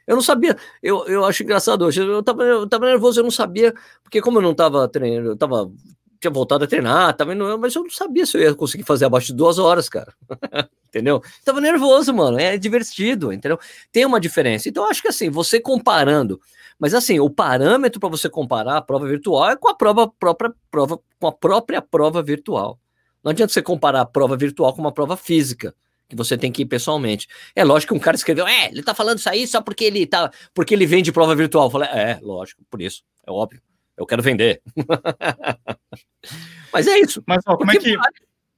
[0.08, 3.32] Eu não sabia, eu, eu acho engraçado hoje, eu tava, eu tava nervoso, eu não
[3.32, 5.72] sabia, porque como eu não tava treinando, eu tava,
[6.20, 9.28] tinha voltado a treinar, tava, mas eu não sabia se eu ia conseguir fazer abaixo
[9.28, 10.14] de duas horas, cara.
[10.88, 11.22] entendeu?
[11.43, 13.60] Tava nervoso, mano, é divertido, entendeu?
[13.91, 14.70] Tem uma diferença.
[14.70, 16.39] Então, acho que assim, você comparando,
[16.78, 20.53] mas assim, o parâmetro para você comparar a prova virtual é com a prova própria
[20.70, 22.80] prova, com a própria prova virtual.
[23.24, 25.74] Não adianta você comparar a prova virtual com uma prova física
[26.08, 27.28] que você tem que ir pessoalmente.
[27.56, 30.06] É lógico que um cara escreveu, é, ele tá falando isso aí só porque ele
[30.06, 31.66] tá, porque ele vende prova virtual.
[31.66, 33.62] Eu falei, é, lógico, por isso, é óbvio.
[33.97, 34.62] Eu quero vender.
[36.72, 37.24] Mas é isso.
[37.26, 37.95] Mas ó, como é que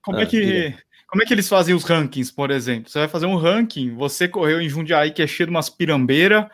[0.01, 0.75] como é ah, que
[1.07, 2.89] como é que eles fazem os rankings, por exemplo?
[2.89, 6.49] Você vai fazer um ranking, você correu em Jundiaí que é cheio de umas pirambeira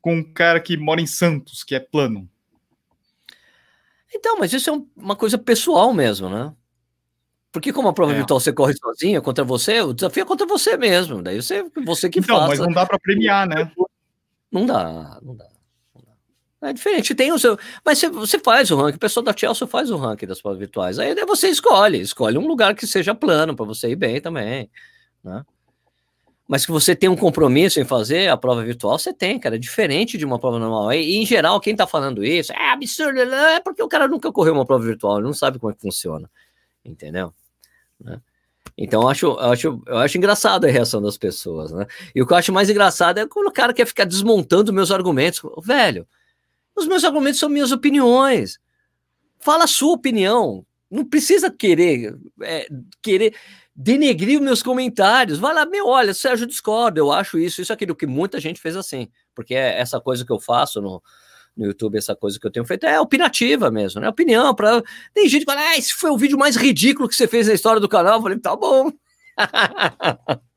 [0.00, 2.28] com um cara que mora em Santos, que é plano.
[4.14, 6.52] Então, mas isso é um, uma coisa pessoal mesmo, né?
[7.50, 8.16] Porque como a prova é.
[8.16, 11.22] virtual você corre sozinho contra você, o desafio é contra você mesmo.
[11.22, 13.70] Daí você, você que então, Mas não dá para premiar, né?
[14.52, 15.46] Não dá, não dá.
[16.60, 17.56] É diferente, tem o seu.
[17.84, 20.58] Mas você, você faz o ranking, o pessoal da Chelsea faz o ranking das provas
[20.58, 20.98] virtuais.
[20.98, 24.68] Aí você escolhe, escolhe um lugar que seja plano para você ir bem também.
[25.22, 25.44] Né?
[26.48, 29.54] Mas que você tem um compromisso em fazer a prova virtual, você tem, cara.
[29.54, 30.92] É diferente de uma prova normal.
[30.92, 34.54] E, em geral, quem tá falando isso é absurdo, é porque o cara nunca correu
[34.54, 36.28] uma prova virtual, ele não sabe como é que funciona
[36.88, 37.32] entendeu?
[38.00, 38.20] Né?
[38.76, 41.86] Então eu acho, eu acho, eu acho engraçado a reação das pessoas, né?
[42.14, 44.90] E o que eu acho mais engraçado é quando o cara quer ficar desmontando meus
[44.90, 45.40] argumentos.
[45.64, 46.06] Velho,
[46.76, 48.58] os meus argumentos são minhas opiniões.
[49.40, 50.64] Fala a sua opinião.
[50.90, 52.68] Não precisa querer é,
[53.02, 53.34] querer
[53.74, 55.38] denegrir meus comentários.
[55.38, 58.76] Vai lá, meu, olha, Sérgio discorda, eu acho isso, isso, aquilo, que muita gente fez
[58.76, 59.08] assim.
[59.34, 61.02] Porque é essa coisa que eu faço no,
[61.58, 64.08] no YouTube, essa coisa que eu tenho feito é opinativa mesmo, né?
[64.08, 64.54] Opinião.
[64.54, 64.80] Pra...
[65.12, 67.54] Tem gente que fala, ah, esse foi o vídeo mais ridículo que você fez na
[67.54, 68.18] história do canal.
[68.18, 68.92] Eu falei, tá bom.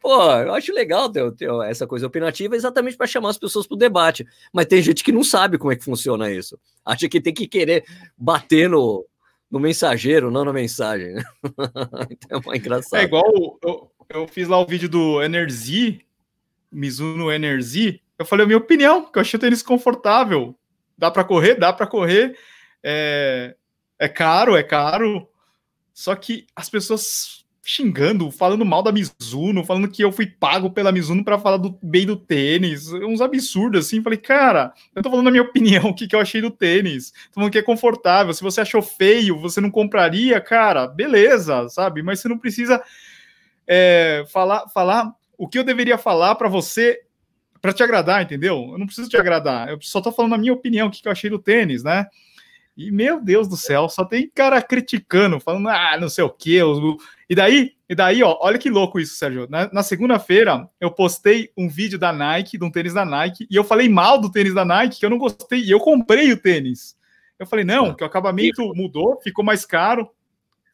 [0.00, 3.74] Pô, eu acho legal ter, ter essa coisa opinativa exatamente para chamar as pessoas para
[3.74, 4.26] o debate.
[4.52, 6.58] Mas tem gente que não sabe como é que funciona isso.
[6.84, 7.84] Acha que tem que querer
[8.16, 9.06] bater no,
[9.48, 11.14] no mensageiro, não na mensagem.
[11.14, 11.22] Né?
[12.10, 13.00] então é.
[13.00, 16.04] É igual eu, eu fiz lá o vídeo do Energy,
[16.70, 20.56] Mizuno Energy, eu falei a minha opinião, que eu achei o tênis confortável.
[20.96, 21.56] Dá para correr?
[21.56, 22.38] Dá para correr.
[22.82, 23.54] É,
[23.98, 25.28] é caro, é caro.
[25.92, 30.90] Só que as pessoas xingando, falando mal da Mizuno, falando que eu fui pago pela
[30.90, 34.02] Mizuno para falar do, bem do tênis, uns absurdos assim.
[34.02, 37.10] Falei, cara, eu tô falando a minha opinião, o que, que eu achei do tênis.
[37.28, 38.32] Tô falando que é confortável.
[38.32, 42.02] Se você achou feio, você não compraria, cara, beleza, sabe?
[42.02, 42.82] Mas você não precisa
[43.66, 47.00] é, falar, falar o que eu deveria falar para você
[47.62, 48.70] para te agradar, entendeu?
[48.72, 51.06] Eu não preciso te agradar, eu só tô falando a minha opinião, o que, que
[51.06, 52.06] eu achei do tênis, né?
[52.76, 56.60] E meu Deus do céu, só tem cara criticando, falando, ah, não sei o quê.
[57.28, 59.46] E daí, e daí, ó, olha que louco isso, Sérgio.
[59.48, 63.54] Na, na segunda-feira, eu postei um vídeo da Nike, de um tênis da Nike, e
[63.54, 66.36] eu falei mal do tênis da Nike, que eu não gostei, e eu comprei o
[66.36, 66.96] tênis.
[67.38, 70.08] Eu falei, não, que o acabamento mudou, ficou mais caro.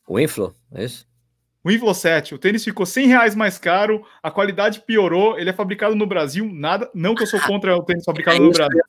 [0.06, 1.06] O Inflo, é isso?
[1.64, 5.52] O Inflo 7, o tênis ficou 100 reais mais caro, a qualidade piorou, ele é
[5.52, 8.80] fabricado no Brasil, nada, não que eu sou contra o tênis fabricado é no Brasil.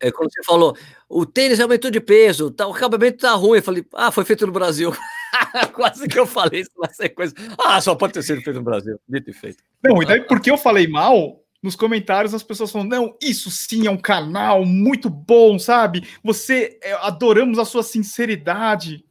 [0.00, 0.74] É quando você falou,
[1.08, 4.46] o tênis aumentou de peso, tá, o acabamento tá ruim, eu falei, ah, foi feito
[4.46, 4.94] no Brasil.
[5.74, 7.36] Quase que eu falei isso na sequência.
[7.62, 9.62] Ah, só pode ter sido feito no Brasil, dito e feito.
[9.84, 13.86] Não, e daí porque eu falei mal, nos comentários as pessoas falam: não, isso sim
[13.86, 16.08] é um canal muito bom, sabe?
[16.24, 19.04] Você é, adoramos a sua sinceridade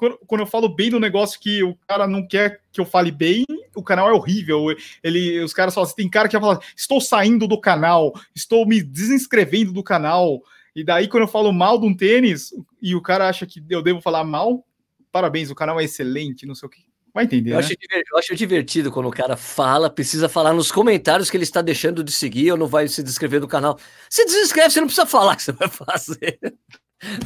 [0.00, 3.10] quando, quando eu falo bem do negócio que o cara não quer que eu fale
[3.10, 3.44] bem,
[3.76, 4.74] o canal é horrível.
[5.04, 8.66] Ele, os caras falam assim, tem cara que vai falar, estou saindo do canal, estou
[8.66, 10.40] me desinscrevendo do canal.
[10.74, 13.82] E daí, quando eu falo mal de um tênis e o cara acha que eu
[13.82, 14.64] devo falar mal,
[15.12, 16.88] parabéns, o canal é excelente, não sei o que.
[17.12, 17.50] Vai entender.
[17.50, 17.60] Eu, né?
[17.60, 17.74] acho,
[18.12, 22.02] eu acho divertido quando o cara fala, precisa falar nos comentários que ele está deixando
[22.02, 23.78] de seguir ou não vai se descrever do canal.
[24.08, 26.38] Se desinscreve, você não precisa falar que você vai fazer.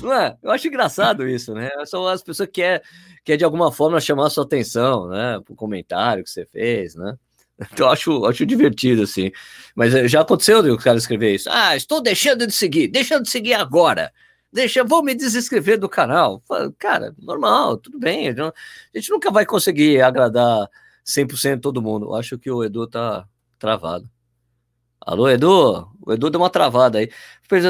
[0.00, 0.36] Não é?
[0.42, 1.70] Eu acho engraçado isso, né?
[1.86, 2.82] São as pessoas que quer,
[3.24, 5.40] quer de alguma forma chamar a sua atenção, né?
[5.44, 7.16] Pro comentário que você fez, né?
[7.72, 9.30] Então eu acho, acho divertido, assim.
[9.76, 11.48] Mas eh, já aconteceu o cara escrever isso.
[11.52, 14.12] Ah, estou deixando de seguir, deixando de seguir agora.
[14.52, 16.42] Deixa, vou me desinscrever do canal.
[16.78, 18.28] Cara, normal, tudo bem.
[18.28, 18.52] A
[18.94, 20.68] gente nunca vai conseguir agradar
[21.04, 22.06] 100% todo mundo.
[22.06, 23.26] Eu acho que o Edu tá
[23.58, 24.08] travado.
[25.06, 25.86] Alô, Edu?
[26.00, 27.10] O Edu deu uma travada aí.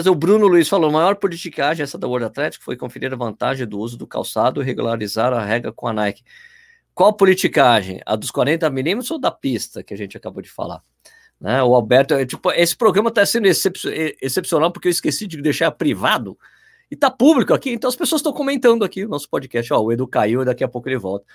[0.08, 3.78] O Bruno Luiz falou: maior politicagem essa da World Atlético foi conferir a vantagem do
[3.78, 6.22] uso do calçado e regularizar a regra com a Nike.
[6.94, 8.00] Qual politicagem?
[8.06, 10.80] A dos 40 milímetros ou da pista que a gente acabou de falar?
[11.40, 11.60] Né?
[11.60, 13.80] O Alberto, é, tipo, esse programa está sendo excep
[14.22, 16.38] excepcional porque eu esqueci de deixar privado
[16.88, 19.72] e tá público aqui, então as pessoas estão comentando aqui no nosso podcast.
[19.72, 21.26] Ó, o Edu caiu e daqui a pouco ele volta.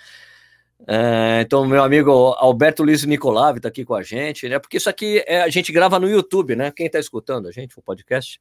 [0.88, 4.60] É, então, meu amigo Alberto Luiz Nicolavi está aqui com a gente, né?
[4.60, 6.72] Porque isso aqui é, a gente grava no YouTube, né?
[6.72, 8.40] Quem está escutando a gente, o podcast,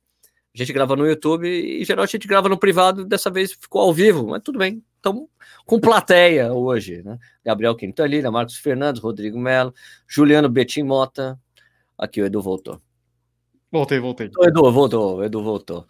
[0.54, 3.04] a gente grava no YouTube e, em geral, a gente grava no privado.
[3.04, 4.82] Dessa vez ficou ao vivo, mas tudo bem.
[5.00, 5.28] Então,
[5.66, 7.18] com plateia hoje, né?
[7.44, 9.74] Gabriel Quintanilha, Marcos Fernandes, Rodrigo Melo,
[10.06, 11.38] Juliano Betim Mota.
[11.96, 12.80] Aqui o Edu voltou.
[13.70, 14.30] Voltei, voltei.
[14.38, 15.86] O Edu voltou, o Edu voltou.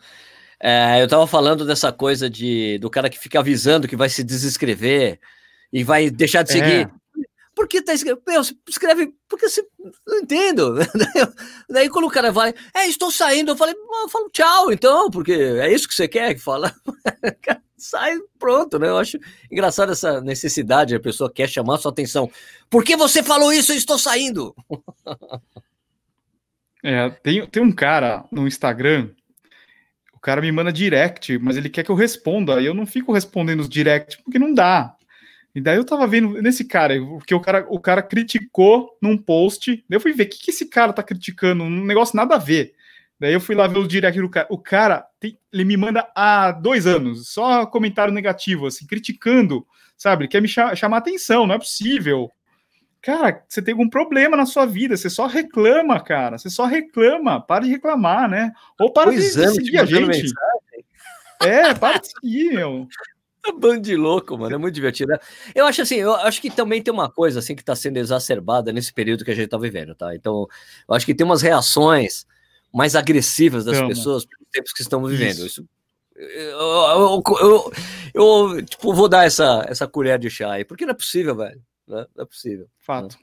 [0.61, 4.25] É, eu estava falando dessa coisa de do cara que fica avisando que vai se
[4.25, 5.21] desinscrever
[5.73, 6.87] e vai deixar de seguir.
[6.87, 6.99] É.
[7.55, 8.23] Por que tá escrevendo?
[8.27, 9.67] Meu, escreve, porque você.
[10.07, 10.77] Não entendo.
[11.69, 15.33] Daí, quando o cara vai, é, estou saindo, eu falei, eu falo tchau, então, porque
[15.33, 16.73] é isso que você quer que fala.
[17.77, 18.89] Sai pronto, né?
[18.89, 19.19] Eu acho
[19.51, 22.31] engraçado essa necessidade, a pessoa quer chamar sua atenção.
[22.71, 23.73] Por que você falou isso?
[23.73, 24.55] Eu estou saindo.
[26.83, 29.11] É, tem, tem um cara no Instagram
[30.19, 32.61] o cara me manda direct, mas ele quer que eu responda.
[32.61, 34.97] E eu não fico respondendo os direct porque não dá.
[35.59, 39.85] E daí eu tava vendo nesse cara, porque o cara, o cara criticou num post.
[39.89, 42.39] Daí eu fui ver o que, que esse cara tá criticando, um negócio nada a
[42.39, 42.75] ver.
[43.19, 44.47] Daí eu fui lá ver o direct do cara.
[44.51, 50.23] O cara, tem, ele me manda há dois anos, só comentário negativo, assim, criticando, sabe?
[50.23, 52.31] Ele quer me chamar atenção, não é possível.
[53.03, 56.39] Cara, você tem algum problema na sua vida, você só reclama, cara.
[56.39, 58.53] Você só reclama, para de reclamar, né?
[58.79, 60.07] Ou para de, de seguir a gente.
[60.07, 60.85] Mensagem.
[61.41, 62.87] É, para de seguir, meu.
[63.59, 65.13] Bando de louco, mano, é muito divertido.
[65.55, 68.73] Eu acho assim, eu acho que também tem uma coisa assim que está sendo exacerbada
[68.73, 70.15] nesse período que a gente está vivendo, tá?
[70.15, 70.47] Então,
[70.89, 72.27] eu acho que tem umas reações
[72.73, 75.39] mais agressivas das pessoas pelos tempos que estamos vivendo.
[75.39, 75.63] Isso.
[75.63, 75.69] Isso
[76.19, 77.73] eu, eu, eu,
[78.13, 81.63] eu, tipo, vou dar essa, essa colher de chá aí, porque não é possível, velho.
[81.87, 82.07] Né?
[82.15, 82.69] Não é possível.
[82.79, 83.17] Fato.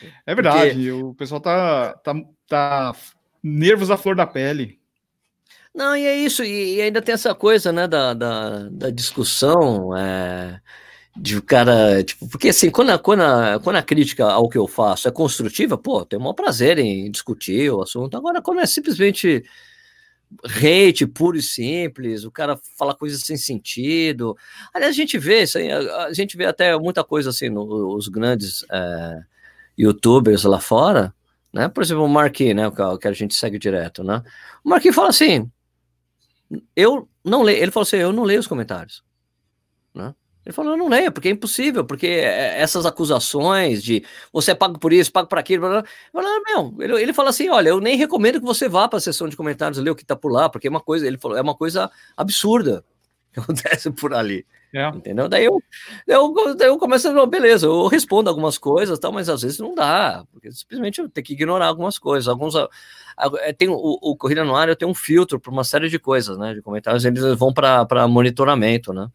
[0.00, 0.12] Né?
[0.24, 0.70] É verdade.
[0.70, 0.92] Porque...
[0.92, 2.14] O pessoal tá, tá,
[2.46, 2.96] tá
[3.42, 4.80] nervos à flor da pele.
[5.74, 10.60] Não, e é isso, e, ainda tem essa coisa, né, da, da, da discussão, é,
[11.16, 14.58] de o cara, tipo, porque assim, quando a, quando, a, quando a crítica ao que
[14.58, 18.60] eu faço é construtiva, pô, tem o maior prazer em discutir o assunto, agora quando
[18.60, 19.44] é simplesmente
[20.44, 24.36] hate puro e simples, o cara fala coisas sem sentido.
[24.72, 28.64] Aliás, a gente vê isso aí, a, gente vê até muita coisa assim nos grandes
[28.70, 29.20] é,
[29.78, 31.14] youtubers lá fora,
[31.52, 31.68] né?
[31.68, 32.72] Por exemplo, o Marquinhos, né?
[33.00, 34.22] Que a gente segue direto, né?
[34.64, 35.50] O Marquinhos fala assim:
[36.74, 39.02] eu não leio, ele falou assim: eu não leio os comentários,
[39.94, 40.14] né?
[40.44, 44.76] Ele falou, eu não leio, porque é impossível, porque essas acusações de você é pago
[44.76, 47.80] por isso, pago por aquilo, blá, blá, blá, meu, ele, ele fala assim, olha, eu
[47.80, 50.32] nem recomendo que você vá para a sessão de comentários ler o que está por
[50.32, 52.84] lá, porque é uma coisa, ele falou, é uma coisa absurda
[53.32, 54.44] que acontece por ali.
[54.74, 54.88] É.
[54.88, 55.28] Entendeu?
[55.28, 55.62] Daí eu,
[56.06, 59.74] eu, daí eu começo a beleza, eu respondo algumas coisas, tal, mas às vezes não
[59.74, 62.26] dá, porque simplesmente eu tenho que ignorar algumas coisas.
[62.26, 62.54] Alguns
[63.40, 65.98] é, tem o, o Corrida no Ar, eu tenho um filtro para uma série de
[65.98, 66.54] coisas, né?
[66.54, 69.08] De comentários, eles vão para monitoramento, né?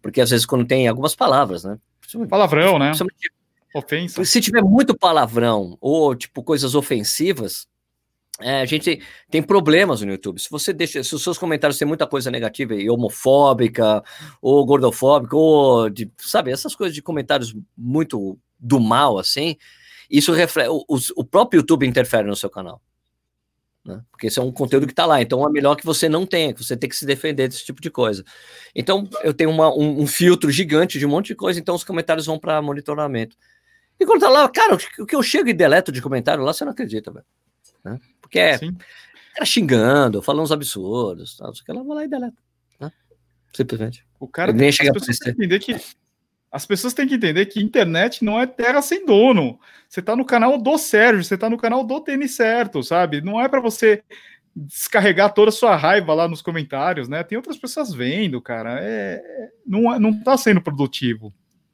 [0.00, 1.78] Porque às vezes quando tem algumas palavras, né?
[2.28, 2.92] Palavrão, né?
[3.74, 4.24] Ofensa.
[4.24, 7.66] Se tiver muito palavrão ou tipo coisas ofensivas,
[8.40, 10.40] é, a gente tem problemas no YouTube.
[10.40, 14.02] Se você deixa, se os seus comentários têm muita coisa negativa e homofóbica,
[14.42, 19.56] ou gordofóbica, ou de, sabe, essas coisas de comentários muito do mal, assim,
[20.10, 20.68] isso reflete.
[20.68, 20.84] O,
[21.16, 22.80] o próprio YouTube interfere no seu canal.
[23.86, 24.02] Né?
[24.10, 26.52] Porque esse é um conteúdo que está lá, então é melhor que você não tenha,
[26.52, 28.24] que você tem que se defender desse tipo de coisa.
[28.74, 31.84] Então eu tenho uma, um, um, filtro gigante de um monte de coisa, então os
[31.84, 33.36] comentários vão para monitoramento.
[33.98, 36.64] E quando tá lá, cara, o que eu chego e deleto de comentário lá, você
[36.64, 37.24] não acredita, velho.
[37.86, 38.00] Né?
[38.20, 38.58] Porque é
[39.36, 42.36] cara xingando, falando uns absurdos, tal, que ela vai lá e deleta.
[42.80, 42.90] Né?
[43.52, 44.04] Simplesmente.
[44.18, 45.76] O cara nem chega a entender que
[46.50, 49.60] as pessoas têm que entender que internet não é terra sem dono.
[49.88, 53.20] Você está no canal do Sérgio, você está no canal do Tênis Certo, sabe?
[53.20, 54.02] Não é para você
[54.54, 57.22] descarregar toda a sua raiva lá nos comentários, né?
[57.22, 58.78] Tem outras pessoas vendo, cara.
[58.80, 59.20] É,
[59.66, 61.32] não, é, não tá sendo produtivo.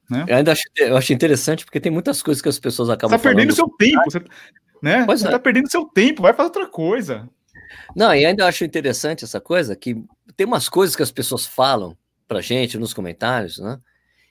[0.09, 0.25] Né?
[0.27, 3.17] Eu ainda acho, eu acho interessante porque tem muitas coisas que as pessoas acabam.
[3.17, 4.21] Você tá perdendo seu tempo, você,
[4.83, 5.05] né?
[5.05, 5.31] Pois você é.
[5.31, 7.29] tá perdendo seu tempo, vai fazer outra coisa.
[7.95, 10.03] Não, e ainda acho interessante essa coisa que
[10.35, 13.79] tem umas coisas que as pessoas falam pra gente nos comentários, né?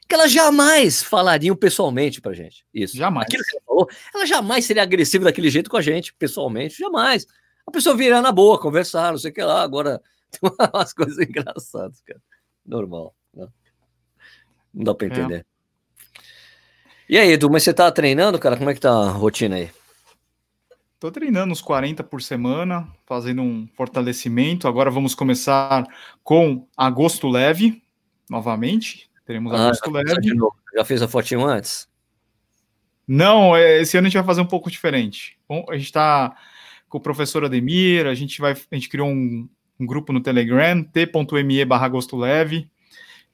[0.07, 2.67] que elas jamais falariam pessoalmente pra gente.
[2.75, 2.99] Isso.
[2.99, 3.27] Jamais.
[3.27, 7.27] Aquilo que ela falou, ela jamais seria agressiva daquele jeito com a gente, pessoalmente, jamais.
[7.67, 9.63] A pessoa virar na boa, conversar, não sei o que lá.
[9.63, 12.21] Agora, tem umas coisas engraçadas, cara.
[12.67, 13.15] Normal.
[13.33, 13.47] Né?
[14.75, 15.11] Não dá pra é.
[15.11, 15.47] entender.
[15.49, 16.23] É.
[17.09, 18.59] E aí, Edu, mas você tá treinando, cara?
[18.59, 19.71] Como é que tá a rotina aí?
[21.03, 24.69] Tô treinando uns 40 por semana, fazendo um fortalecimento.
[24.69, 25.85] Agora vamos começar
[26.23, 27.83] com agosto leve,
[28.31, 29.11] novamente.
[29.27, 30.15] Teremos ah, agosto leve.
[30.77, 31.89] Já fez a fotinho antes?
[33.05, 35.37] Não, é, esse ano a gente vai fazer um pouco diferente.
[35.49, 36.37] Bom, a gente está
[36.89, 39.49] com o professor Ademir, a gente vai, a gente criou um,
[39.81, 42.71] um grupo no Telegram, t.me barra agosto leve.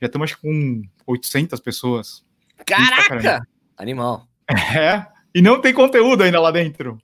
[0.01, 2.25] Já estamos com 800 pessoas.
[2.65, 3.47] Caraca!
[3.77, 4.27] Animal.
[4.75, 5.07] É.
[5.35, 6.99] E não tem conteúdo ainda lá dentro.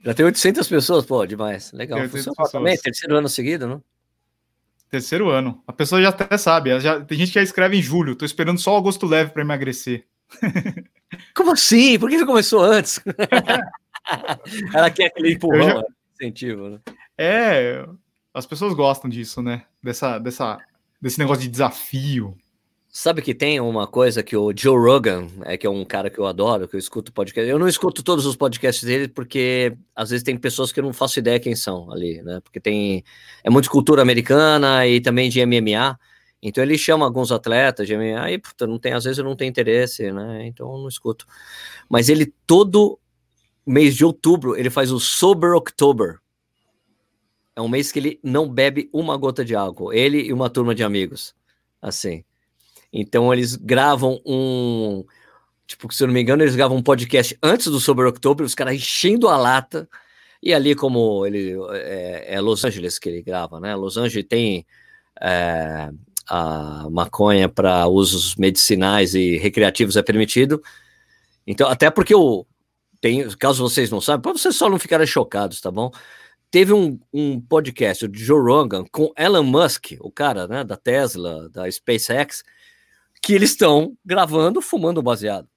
[0.00, 1.72] Já tem 800 pessoas, pô, demais.
[1.72, 2.08] Legal.
[2.08, 3.82] Funciona também, terceiro ano seguido, não?
[4.90, 5.62] Terceiro ano.
[5.66, 6.78] A pessoa já até sabe.
[6.80, 8.14] Já, tem gente que já escreve em julho.
[8.14, 10.06] Tô esperando só o agosto leve para emagrecer.
[11.34, 11.98] Como assim?
[11.98, 13.00] Por que você começou antes?
[14.72, 15.84] Ela quer aquele empurrão, já...
[16.14, 16.80] incentivo, né?
[17.18, 17.84] É,
[18.32, 19.64] as pessoas gostam disso, né?
[19.82, 20.58] Dessa, dessa,
[21.00, 22.36] desse negócio de desafio.
[22.98, 26.18] Sabe que tem uma coisa que o Joe Rogan, é que é um cara que
[26.18, 27.46] eu adoro, que eu escuto podcast.
[27.46, 30.94] Eu não escuto todos os podcasts dele porque às vezes tem pessoas que eu não
[30.94, 32.40] faço ideia quem são ali, né?
[32.40, 33.04] Porque tem
[33.44, 35.98] é muito cultura americana e também de MMA.
[36.40, 39.36] Então ele chama alguns atletas de MMA e puta, não tem, às vezes eu não
[39.36, 40.46] tenho interesse, né?
[40.46, 41.26] Então eu não escuto.
[41.90, 42.98] Mas ele todo
[43.66, 46.16] mês de outubro ele faz o Sober October.
[47.54, 49.92] É um mês que ele não bebe uma gota de álcool.
[49.92, 51.34] Ele e uma turma de amigos,
[51.82, 52.24] assim.
[52.92, 55.04] Então eles gravam um.
[55.66, 58.54] Tipo, se eu não me engano, eles gravam um podcast antes do Sober October, os
[58.54, 59.88] caras enchendo a lata.
[60.42, 63.74] E ali, como ele é, é, Los Angeles que ele grava, né?
[63.74, 64.64] Los Angeles tem
[65.20, 65.90] é,
[66.28, 70.62] a maconha para usos medicinais e recreativos é permitido.
[71.46, 72.46] Então, até porque o
[73.00, 75.90] tem, caso vocês não saibam, para vocês só não ficarem chocados, tá bom?
[76.50, 81.48] Teve um, um podcast de Joe Rogan com Elon Musk, o cara né, da Tesla,
[81.50, 82.42] da SpaceX,
[83.22, 85.48] que eles estão gravando fumando baseado.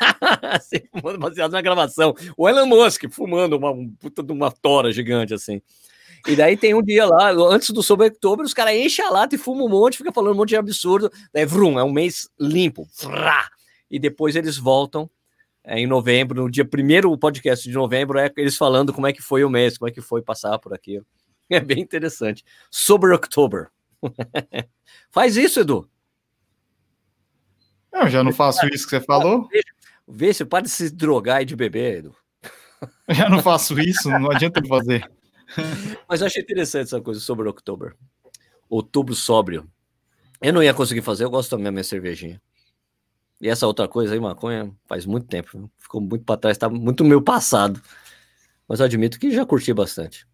[0.42, 2.14] assim, fumando baseado na gravação.
[2.36, 5.60] O Elon Musk fumando uma puta de uma tora gigante assim.
[6.26, 9.34] E daí tem um dia lá, antes do Sobre Outubro, os caras enchem a lata
[9.34, 11.10] e fumam um monte, fica falando um monte de absurdo.
[11.34, 12.86] Daí, vrum, é um mês limpo.
[12.92, 13.48] Frá,
[13.90, 15.10] e depois eles voltam
[15.64, 19.12] é, em novembro, no dia primeiro o podcast de novembro, é eles falando como é
[19.12, 21.04] que foi o mês, como é que foi passar por aquilo.
[21.50, 22.42] É bem interessante.
[22.70, 23.68] Sobre October.
[25.10, 25.86] Faz isso, Edu.
[27.92, 29.48] Eu já não faço isso que você falou.
[30.08, 32.16] Vê se pode se drogar e de beber, Edu.
[33.06, 35.08] Eu já não faço isso, não adianta fazer.
[36.08, 37.94] Mas eu achei interessante essa coisa sobre October.
[38.68, 39.68] Outubro sóbrio.
[40.40, 42.40] Eu não ia conseguir fazer, eu gosto da minha cervejinha.
[43.40, 45.70] E essa outra coisa aí, maconha, faz muito tempo.
[45.78, 47.80] Ficou muito para trás, tá muito meu passado.
[48.68, 50.26] Mas eu admito que já curti bastante.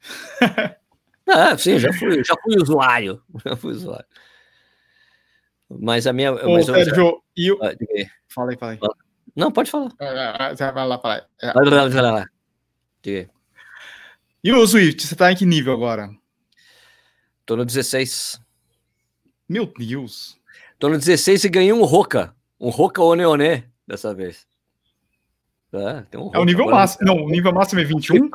[1.26, 3.22] ah, sim, já fui, já fui usuário.
[3.44, 4.06] Já fui usuário.
[5.70, 6.32] Mas a minha.
[6.32, 7.22] Ô, mas Sérgio, eu...
[7.36, 7.58] e o.
[7.62, 7.72] Ah,
[8.28, 8.78] fala aí, fala aí.
[9.36, 9.92] Não, pode falar.
[10.00, 11.52] Ah, ah, vai lá, fala aí.
[11.52, 12.26] Vai lá, vai lá.
[13.02, 13.30] Diga
[14.42, 16.10] E o Swift, você tá em que nível agora?
[17.46, 18.40] Tô no 16.
[19.48, 20.38] Meu Deus.
[20.78, 22.34] Tô no 16 e ganhei um Roca.
[22.60, 24.46] Um Roca Oneone dessa vez.
[25.72, 27.06] É, um é o nível máximo.
[27.06, 28.30] Não, o nível máximo é 21?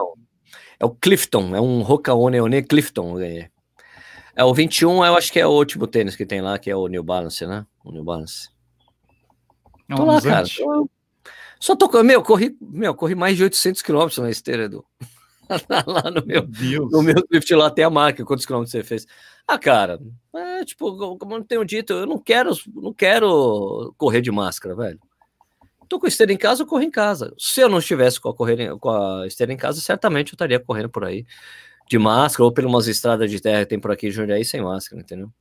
[0.80, 1.56] É o Clifton.
[1.56, 3.10] É um Roca Oneone Clifton.
[3.12, 3.53] Eu ganhei.
[4.36, 6.76] É, o 21 eu acho que é o último tênis que tem lá, que é
[6.76, 7.66] o New Balance, né?
[7.84, 8.50] O New Balance.
[9.88, 10.46] Não, tô lá, cara.
[10.48, 10.90] Tô...
[11.60, 14.84] Só tô, meu, corri, meu, corri mais de 800 quilômetros na esteira, Edu.
[15.88, 16.92] lá no meu, Deus.
[16.92, 19.06] no meu Swift lá tem a marca, quantos quilômetros você fez?
[19.48, 20.00] Ah, cara,
[20.36, 25.00] é, tipo, como eu tenho dito, eu não quero, não quero correr de máscara, velho.
[25.88, 27.34] Tô com esteira em casa, eu corro em casa.
[27.38, 30.60] Se eu não estivesse com a, correr, com a esteira em casa, certamente eu estaria
[30.60, 31.26] correndo por aí
[31.94, 34.62] de máscara, ou por umas estradas de terra que tem por aqui em Jundiaí sem
[34.62, 35.32] máscara, entendeu?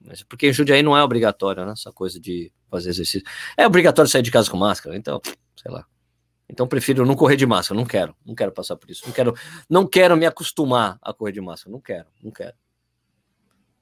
[0.00, 1.72] Mas, porque em Jundiaí não é obrigatório, né?
[1.72, 3.22] Essa coisa de fazer exercício.
[3.56, 5.20] É obrigatório sair de casa com máscara, então,
[5.60, 5.84] sei lá.
[6.48, 9.34] Então prefiro não correr de máscara, não quero, não quero passar por isso, não quero,
[9.68, 12.54] não quero me acostumar a correr de máscara, não quero, não quero.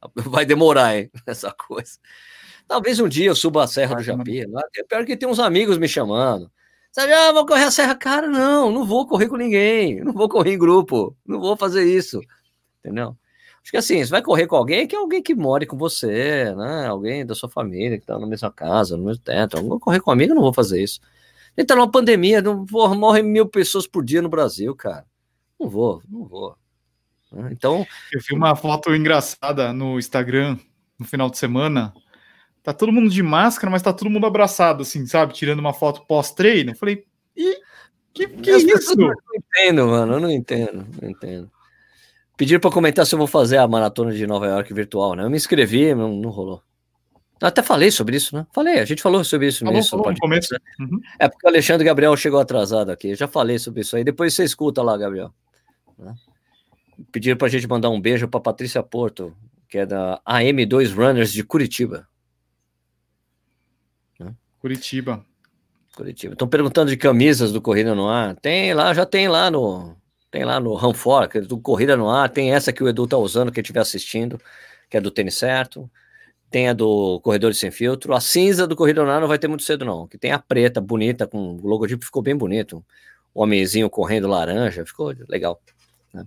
[0.15, 1.99] Vai demorar, hein, essa coisa.
[2.67, 5.77] Talvez um dia eu suba a Serra do Japi, lá, pior que tem uns amigos
[5.77, 6.51] me chamando.
[6.99, 7.95] Sabe, ah, vou correr a serra.
[7.95, 10.03] Cara, não, não vou correr com ninguém.
[10.03, 11.17] Não vou correr em grupo.
[11.25, 12.21] Não vou fazer isso.
[12.81, 13.17] Entendeu?
[13.63, 16.53] Acho que assim, você vai correr com alguém que é alguém que more com você,
[16.57, 16.89] né?
[16.89, 19.59] Alguém da sua família que tá na mesma casa, no mesmo teto.
[19.59, 20.99] Eu vou correr com amigo, não vou fazer isso.
[21.57, 25.07] Ele tá numa pandemia, não vou, morre mil pessoas por dia no Brasil, cara.
[25.61, 26.57] Não vou, não vou.
[27.31, 27.51] Né?
[27.53, 27.87] Então.
[28.13, 30.59] Eu vi uma foto engraçada no Instagram
[30.99, 31.95] no final de semana
[32.63, 35.33] Tá todo mundo de máscara, mas tá todo mundo abraçado, assim, sabe?
[35.33, 36.77] Tirando uma foto pós-treino.
[36.77, 37.05] Falei,
[37.37, 37.59] e
[38.27, 38.93] que, que é isso?
[38.93, 40.15] Eu não entendo, mano.
[40.15, 41.51] Eu não entendo, não entendo.
[42.37, 45.25] Pediram para comentar se eu vou fazer a maratona de Nova York virtual, né?
[45.25, 46.63] Eu me inscrevi, não, não rolou.
[47.41, 48.47] Eu até falei sobre isso, né?
[48.53, 50.53] Falei, a gente falou sobre isso falou, falou no começo.
[50.53, 50.59] Né?
[50.81, 51.01] Uhum.
[51.21, 53.11] É porque o Alexandre Gabriel chegou atrasado aqui.
[53.11, 54.03] Eu já falei sobre isso aí.
[54.03, 55.33] Depois você escuta lá, Gabriel.
[55.97, 56.15] Né?
[57.13, 59.33] Pediram pra gente mandar um beijo pra Patrícia Porto,
[59.69, 62.08] que é da AM2 Runners de Curitiba.
[64.61, 65.25] Curitiba.
[65.97, 66.33] Curitiba.
[66.35, 68.37] Estão perguntando de camisas do Corrida no Ar.
[68.37, 69.97] Tem lá, já tem lá no.
[70.31, 72.29] Tem lá no Ranfora, do Corrida no Ar.
[72.29, 74.41] Tem essa que o Edu tá usando, quem estiver assistindo,
[74.91, 75.91] que é do tênis certo.
[76.51, 78.15] tem a do Corredor Sem Filtro.
[78.15, 80.07] A cinza do Corrida Lunar não vai ter muito cedo, não.
[80.07, 82.85] Que tem a preta, bonita, com o logotipo ficou bem bonito.
[83.35, 85.61] O homenzinho correndo laranja, ficou legal.
[86.13, 86.25] Né?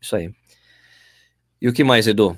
[0.00, 0.32] Isso aí.
[1.60, 2.30] E o que mais, Edu?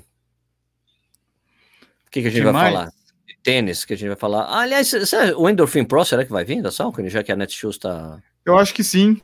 [2.07, 2.73] O que, que a gente que vai mais?
[2.73, 3.02] falar?
[3.43, 4.43] Tênis que a gente vai falar.
[4.43, 4.91] Ah, aliás,
[5.37, 8.19] o Endorphin Pro, será que vai vir da Salcone, já que a Netshoes está...
[8.45, 9.21] Eu acho que sim.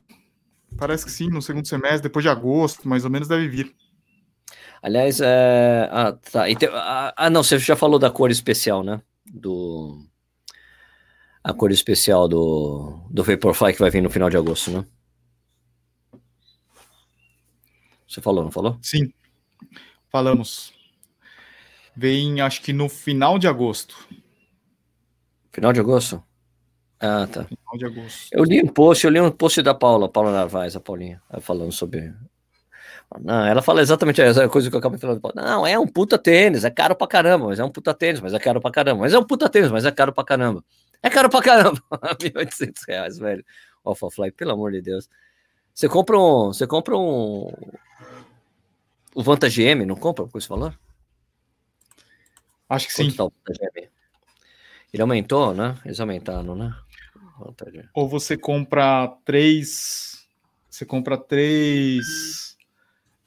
[0.78, 3.74] Parece que sim, no segundo semestre, depois de agosto, mais ou menos deve vir.
[4.82, 5.90] Aliás, é...
[5.92, 6.54] ah, tá.
[6.54, 6.68] Te...
[6.68, 9.02] Ah, ah, não, você já falou da cor especial, né?
[9.26, 10.06] Do
[11.44, 14.86] a cor especial do, do Vaporfly que vai vir no final de agosto, né?
[18.08, 18.78] Você falou, não falou?
[18.82, 19.14] Sim,
[20.12, 20.74] falamos.
[21.96, 24.08] Vem, acho que no final de agosto.
[25.52, 26.24] Final de agosto?
[27.00, 27.46] Ah, tá.
[27.46, 28.30] Final de agosto.
[28.32, 31.72] Eu li um post, eu li um post da Paula, Paula Narvaez, a Paulinha, falando
[31.72, 32.14] sobre
[33.20, 35.18] não, ela fala exatamente a coisa que eu acabei falar.
[35.36, 38.34] Não, é um puta tênis, é caro pra caramba, mas é um puta tênis, mas
[38.36, 39.02] é caro pra caramba.
[39.02, 40.64] Mas é um puta tênis, mas é caro pra caramba.
[41.02, 41.82] É caro pra caramba.
[42.22, 43.44] 1.800 reais, velho.
[43.84, 45.10] Alpha Fly, pelo amor de Deus.
[45.74, 46.54] Você compra um.
[46.54, 47.52] Você compra um.
[49.16, 50.78] O Vantage M, não compra com esse valor?
[52.70, 53.18] Acho que Quanto sim.
[53.18, 53.34] Tá o
[54.94, 55.76] Ele aumentou, né?
[55.84, 56.74] Eles aumentaram, né?
[57.94, 60.28] Ou você compra três.
[60.70, 62.50] Você compra três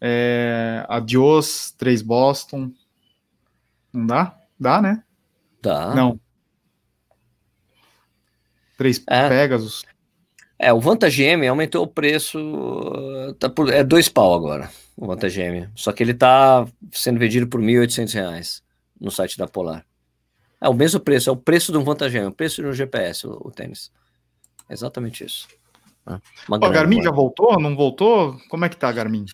[0.00, 2.72] é, Adios, 3 Boston.
[3.92, 4.36] Não dá?
[4.58, 5.04] Dá, né?
[5.62, 5.94] Dá.
[5.94, 6.18] Não.
[8.76, 9.28] 3 é.
[9.28, 9.84] Pegasus.
[10.58, 12.38] É, o Vantage M aumentou o preço.
[13.38, 15.68] Tá por, é 2 pau agora, o Vantage M.
[15.74, 18.62] Só que ele tá sendo vendido por R$ 1.800
[19.02, 19.84] no site da Polar.
[20.60, 22.72] É o mesmo preço, é o preço de um Vantage M, o preço de um
[22.72, 23.90] GPS, o, o tênis.
[24.68, 25.48] É exatamente isso.
[26.06, 26.20] Né?
[26.48, 27.58] Uma Garmin já voltou?
[27.60, 28.38] Não voltou?
[28.48, 29.26] Como é que tá, Garmin?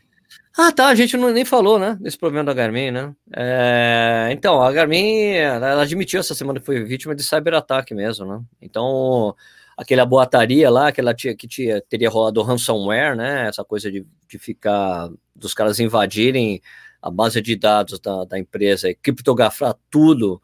[0.57, 0.89] Ah, tá.
[0.89, 1.99] A gente não, nem falou, né?
[2.01, 3.15] Desse problema da Garmin, né?
[3.37, 8.43] É, então, a Garmin, ela admitiu essa semana que foi vítima de cyberataque mesmo, né?
[8.61, 9.37] Então,
[9.77, 13.47] aquela boataria lá, que ela tinha, que tinha, teria rolado ransomware, né?
[13.47, 16.61] Essa coisa de, de ficar, dos caras invadirem
[17.01, 20.41] a base de dados da, da empresa e criptografar tudo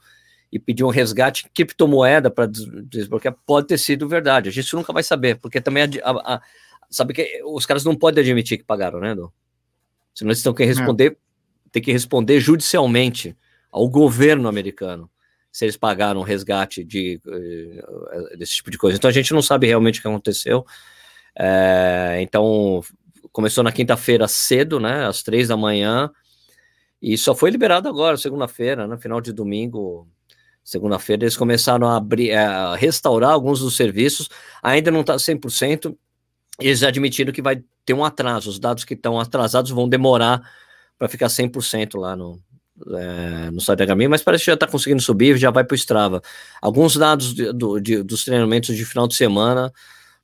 [0.50, 4.48] e pedir um resgate em criptomoeda para desbloquear, pode ter sido verdade.
[4.48, 6.42] A gente nunca vai saber, porque também a, a, a,
[6.88, 9.32] sabe que os caras não podem admitir que pagaram, né, Edu?
[10.14, 11.16] Senão eles têm que responder, é.
[11.72, 13.36] tem que responder judicialmente
[13.70, 15.10] ao governo americano
[15.50, 18.96] se eles pagaram resgate de, uh, desse tipo de coisa.
[18.96, 20.64] Então a gente não sabe realmente o que aconteceu.
[21.36, 22.80] É, então
[23.32, 26.10] começou na quinta-feira cedo, né, às três da manhã,
[27.06, 30.08] e só foi liberado agora, segunda-feira, no final de domingo,
[30.64, 34.30] segunda-feira, eles começaram a abrir, a restaurar alguns dos serviços,
[34.62, 35.94] ainda não está 100%,
[36.58, 40.50] eles admitiram que vai ter um atraso, os dados que estão atrasados vão demorar
[40.98, 42.40] para ficar 100% lá no,
[42.96, 45.74] é, no site da Garmin, mas parece que já está conseguindo subir, já vai para
[45.74, 46.22] o Strava.
[46.62, 49.70] Alguns dados de, do, de, dos treinamentos de final de semana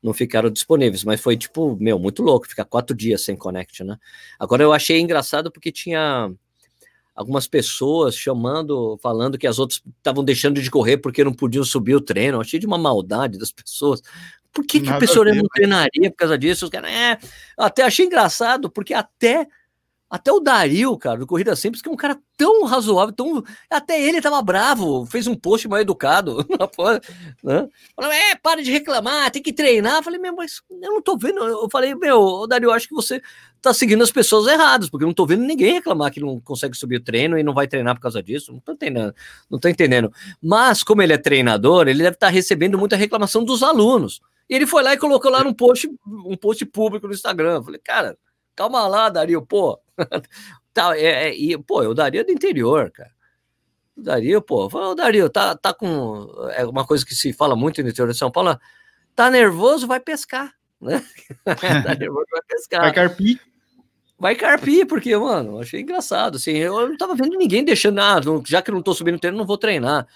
[0.02, 3.98] não ficaram disponíveis, mas foi tipo, meu, muito louco, ficar quatro dias sem connect, né?
[4.38, 6.32] Agora eu achei engraçado porque tinha
[7.20, 11.94] algumas pessoas chamando, falando que as outras estavam deixando de correr porque não podiam subir
[11.94, 12.38] o treino.
[12.38, 14.00] Eu achei de uma maldade das pessoas.
[14.50, 15.42] Por que, que a pessoa não né?
[15.52, 16.64] treinaria por causa disso?
[16.64, 17.18] Os caras, é,
[17.58, 19.46] até achei engraçado, porque até
[20.08, 23.44] até o Dario, cara, do Corrida Simples, que é um cara tão razoável, tão.
[23.70, 26.38] Até ele tava bravo, fez um post mal educado.
[27.44, 27.68] né?
[27.94, 29.98] Falou, é, para de reclamar, tem que treinar.
[29.98, 31.38] Eu falei, meu, mas eu não tô vendo.
[31.38, 33.22] Eu falei, meu, Dario, acho que você
[33.60, 36.76] tá seguindo as pessoas erradas, porque eu não tô vendo ninguém reclamar que não consegue
[36.76, 38.52] subir o treino e não vai treinar por causa disso.
[38.52, 39.14] Não tô entendendo,
[39.50, 40.12] não tô entendendo.
[40.42, 44.20] Mas, como ele é treinador, ele deve estar tá recebendo muita reclamação dos alunos.
[44.48, 47.56] E ele foi lá e colocou lá num post, um post público no Instagram.
[47.56, 48.18] Eu falei, cara,
[48.56, 49.78] calma lá, Dario, pô.
[50.74, 53.12] tá, é, é, pô, eu daria do interior, cara.
[53.96, 56.28] O Dario, pô, o Dario, tá, tá com.
[56.52, 58.58] É uma coisa que se fala muito no interior de São Paulo,
[59.14, 60.52] tá nervoso, vai pescar.
[60.80, 61.04] Né?
[61.44, 62.80] tá nervoso, vai pescar.
[62.80, 63.38] Vai carpir.
[64.20, 66.36] Vai carpir, porque, mano, achei engraçado.
[66.36, 69.38] Assim, eu não tava vendo ninguém deixando, ah, já que eu não tô subindo treino,
[69.38, 70.06] não vou treinar.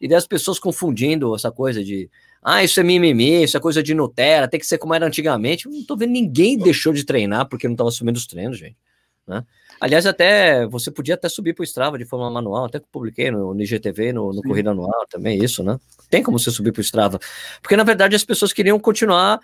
[0.00, 2.10] E das pessoas confundindo essa coisa de
[2.42, 5.68] ah, isso é mimimi, isso é coisa de Nutella, tem que ser como era antigamente.
[5.68, 8.76] não tô vendo ninguém deixou de treinar porque não estava subindo os treinos, gente.
[9.24, 9.44] Né?
[9.80, 13.30] Aliás, até você podia até subir para o Strava de forma manual, até que publiquei
[13.30, 15.78] no, no IGTV, no, no Corrida Anual também, isso, né?
[16.10, 17.20] Tem como você subir para o Strava.
[17.60, 19.40] Porque, na verdade, as pessoas queriam continuar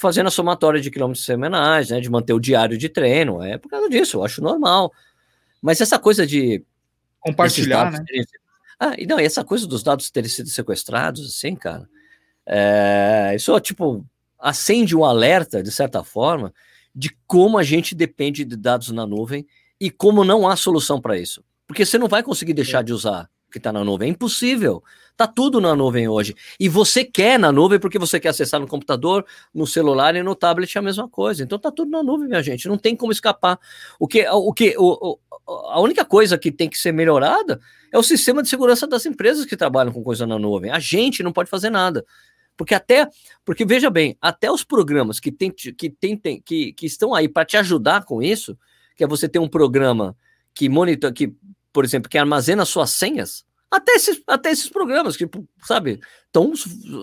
[0.00, 2.00] fazendo a somatória de quilômetros semanais, né?
[2.00, 3.42] De manter o diário de treino.
[3.42, 4.92] É por causa disso, eu acho normal.
[5.60, 6.64] Mas essa coisa de.
[7.20, 8.02] Compartilhar, né?
[8.06, 8.24] Terem...
[8.78, 11.86] Ah, e não, e essa coisa dos dados terem sido sequestrados, assim, cara.
[12.46, 14.04] É, isso, tipo,
[14.38, 16.52] acende um alerta, de certa forma,
[16.94, 19.46] de como a gente depende de dados na nuvem
[19.78, 21.44] e como não há solução para isso.
[21.66, 22.82] Porque você não vai conseguir deixar é.
[22.82, 24.08] de usar que está na nuvem.
[24.08, 24.82] É impossível.
[25.16, 26.34] Tá tudo na nuvem hoje.
[26.58, 30.34] E você quer na nuvem porque você quer acessar no computador, no celular e no
[30.34, 31.42] tablet é a mesma coisa.
[31.42, 32.68] Então tá tudo na nuvem, minha gente.
[32.68, 33.58] Não tem como escapar.
[33.98, 37.60] O que, o que, o, a única coisa que tem que ser melhorada
[37.92, 40.70] é o sistema de segurança das empresas que trabalham com coisa na nuvem.
[40.70, 42.04] A gente não pode fazer nada.
[42.56, 43.08] Porque até,
[43.44, 47.44] porque veja bem, até os programas que, tem, que, tem, que, que estão aí para
[47.44, 48.56] te ajudar com isso,
[48.94, 50.16] que é você ter um programa
[50.54, 51.34] que monitor, que,
[51.72, 55.28] por exemplo, que armazena suas senhas, até esses, até esses programas que,
[55.64, 56.00] sabe,
[56.32, 56.52] tão,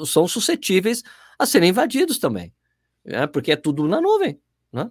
[0.05, 1.03] são suscetíveis
[1.39, 2.53] a serem invadidos também,
[3.05, 3.25] né?
[3.27, 4.39] porque é tudo na nuvem,
[4.71, 4.89] né?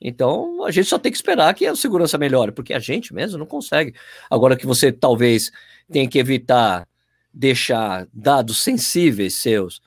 [0.00, 3.36] Então, a gente só tem que esperar que a segurança melhore, porque a gente mesmo
[3.36, 3.94] não consegue.
[4.30, 5.50] Agora que você talvez
[5.90, 6.86] tenha que evitar
[7.34, 9.82] deixar dados sensíveis seus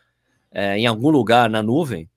[0.51, 2.09] é, em algum lugar na nuvem,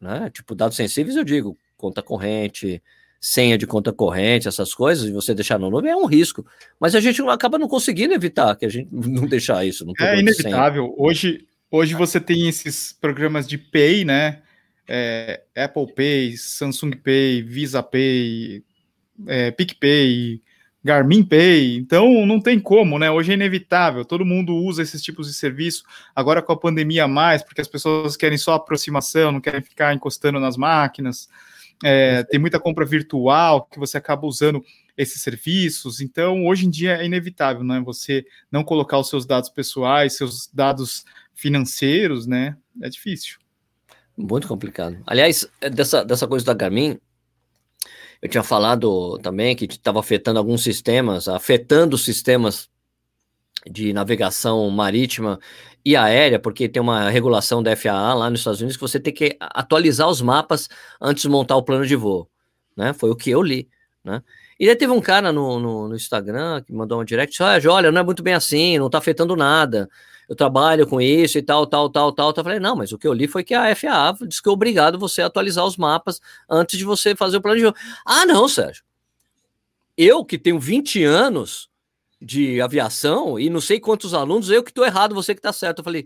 [0.00, 0.28] né?
[0.30, 2.82] Tipo, dados sensíveis, eu digo, conta corrente,
[3.28, 6.46] senha de conta corrente, essas coisas, e você deixar no nome é um risco.
[6.78, 9.84] Mas a gente acaba não conseguindo evitar que a gente não deixar isso.
[9.84, 10.94] Não é inevitável.
[10.96, 14.42] Hoje, hoje você tem esses programas de Pay, né?
[14.86, 18.62] É, Apple Pay, Samsung Pay, Visa Pay,
[19.26, 20.40] é, PicPay,
[20.84, 21.78] Garmin Pay.
[21.78, 23.10] Então não tem como, né?
[23.10, 24.04] Hoje é inevitável.
[24.04, 25.82] Todo mundo usa esses tipos de serviço.
[26.14, 30.38] Agora com a pandemia mais, porque as pessoas querem só aproximação, não querem ficar encostando
[30.38, 31.28] nas máquinas
[31.84, 34.64] é, tem muita compra virtual que você acaba usando
[34.96, 36.00] esses serviços.
[36.00, 37.80] Então, hoje em dia é inevitável, né?
[37.84, 41.04] Você não colocar os seus dados pessoais, seus dados
[41.34, 42.56] financeiros, né?
[42.82, 43.38] É difícil.
[44.16, 44.98] Muito complicado.
[45.06, 46.98] Aliás, é dessa, dessa coisa da Garmin,
[48.22, 52.70] eu tinha falado também que estava afetando alguns sistemas, afetando sistemas
[53.70, 55.38] de navegação marítima
[55.84, 59.12] e aérea, porque tem uma regulação da FAA lá nos Estados Unidos que você tem
[59.12, 60.68] que atualizar os mapas
[61.00, 62.28] antes de montar o plano de voo,
[62.76, 62.92] né?
[62.92, 63.68] Foi o que eu li,
[64.02, 64.22] né?
[64.58, 67.92] E aí teve um cara no, no, no Instagram que mandou um direct, ah, olha,
[67.92, 69.88] não é muito bem assim, não tá afetando nada,
[70.28, 72.32] eu trabalho com isso e tal, tal, tal, tal.
[72.36, 74.52] Eu falei, não, mas o que eu li foi que a FAA disse que é
[74.52, 77.74] obrigado você atualizar os mapas antes de você fazer o plano de voo.
[78.04, 78.82] Ah, não, Sérgio.
[79.96, 81.70] Eu que tenho 20 anos,
[82.20, 85.78] de aviação e não sei quantos alunos, eu que estou errado, você que está certo.
[85.78, 86.04] Eu falei,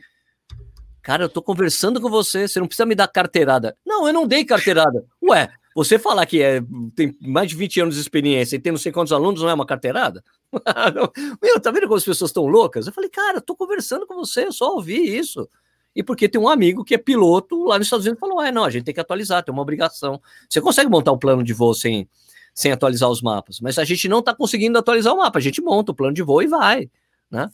[1.03, 3.77] cara, eu estou conversando com você, você não precisa me dar carteirada.
[3.85, 5.05] Não, eu não dei carteirada.
[5.23, 6.61] Ué, você falar que é,
[6.95, 9.55] tem mais de 20 anos de experiência e tem não sei quantos alunos, não é
[9.55, 10.23] uma carteirada?
[11.41, 12.87] Meu, tá vendo como as pessoas estão loucas?
[12.87, 15.49] Eu falei, cara, estou conversando com você, eu só ouvi isso.
[15.95, 18.65] E porque tem um amigo que é piloto lá nos Estados Unidos falou: é, não,
[18.65, 20.21] a gente tem que atualizar, tem uma obrigação.
[20.49, 22.09] Você consegue montar um plano de voo sem,
[22.55, 23.61] sem atualizar os mapas.
[23.61, 26.23] Mas a gente não está conseguindo atualizar o mapa, a gente monta o plano de
[26.23, 26.91] voo e vai,
[27.31, 27.49] né?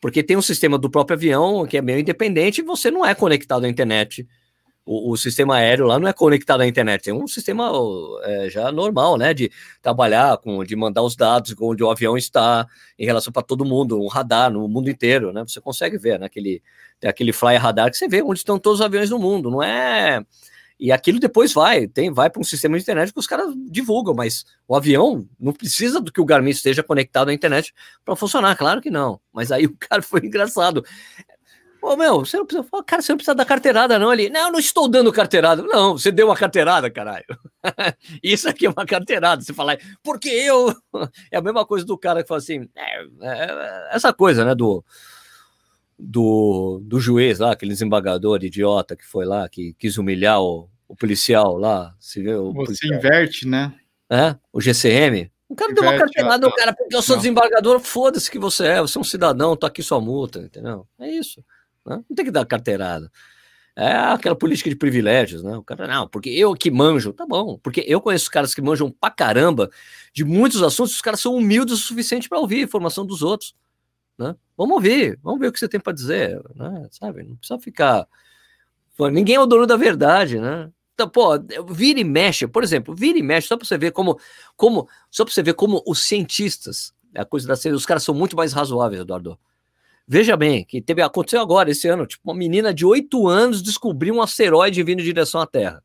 [0.00, 3.14] Porque tem um sistema do próprio avião que é meio independente e você não é
[3.14, 4.26] conectado à internet.
[4.84, 7.70] O, o sistema aéreo lá não é conectado à internet, é um sistema
[8.22, 9.34] é, já normal, né?
[9.34, 9.50] De
[9.82, 12.66] trabalhar com, de mandar os dados onde o avião está
[12.98, 15.44] em relação para todo mundo, um radar no mundo inteiro, né?
[15.46, 16.62] Você consegue ver naquele
[17.02, 17.10] né?
[17.10, 20.24] aquele fly radar que você vê onde estão todos os aviões no mundo, não é
[20.80, 24.14] e aquilo depois vai, tem, vai para um sistema de internet que os caras divulgam,
[24.14, 28.56] mas o avião não precisa do que o Garmin esteja conectado à internet para funcionar,
[28.56, 29.20] claro que não.
[29.30, 30.82] Mas aí o cara foi engraçado.
[31.82, 32.66] Ô, meu, você não precisa.
[32.86, 34.10] Cara, você não precisa dar carteirada, não.
[34.10, 34.28] ali.
[34.28, 35.62] não, eu não estou dando carteirada.
[35.62, 37.24] Não, você deu uma carteirada, caralho.
[38.22, 39.42] Isso aqui é uma carteirada.
[39.42, 40.74] Você falar, porque eu.
[41.30, 44.84] É a mesma coisa do cara que fala assim, é, é, essa coisa, né, do
[46.02, 50.96] do, do juiz lá, aquele desembargador idiota que foi lá, que quis humilhar o, o
[50.96, 51.94] policial lá.
[51.98, 52.98] Se vê, o Você policial.
[52.98, 53.72] inverte, né?
[54.10, 55.30] É, o GCM.
[55.48, 57.22] O cara inverte, deu uma carteirada, o cara, porque eu sou não.
[57.22, 60.86] desembargador, foda-se que você é, você é um cidadão, tá aqui sua multa, entendeu?
[60.98, 61.44] É isso.
[61.86, 62.02] Né?
[62.08, 63.10] Não tem que dar carteirada.
[63.76, 65.56] É aquela política de privilégios, né?
[65.56, 68.90] O cara, não, porque eu que manjo, tá bom, porque eu conheço caras que manjam
[68.90, 69.70] pra caramba
[70.12, 73.54] de muitos assuntos, os caras são humildes o suficiente para ouvir a informação dos outros.
[74.20, 74.36] Né?
[74.54, 76.86] Vamos ouvir, vamos ver o que você tem para dizer, né?
[76.90, 77.22] Sabe?
[77.22, 78.06] Não precisa ficar.
[79.10, 80.70] Ninguém é o dono da verdade, né?
[80.92, 81.30] Então, pô,
[81.70, 84.20] vira e mexe, por exemplo, vira e mexe, só para você ver como,
[84.54, 88.14] como, só para você ver como os cientistas, a coisa da ciência, os caras são
[88.14, 89.38] muito mais razoáveis, Eduardo.
[90.06, 94.14] Veja bem, que teve, aconteceu agora, esse ano, tipo, uma menina de 8 anos descobriu
[94.14, 95.82] um asteroide vindo em direção à Terra.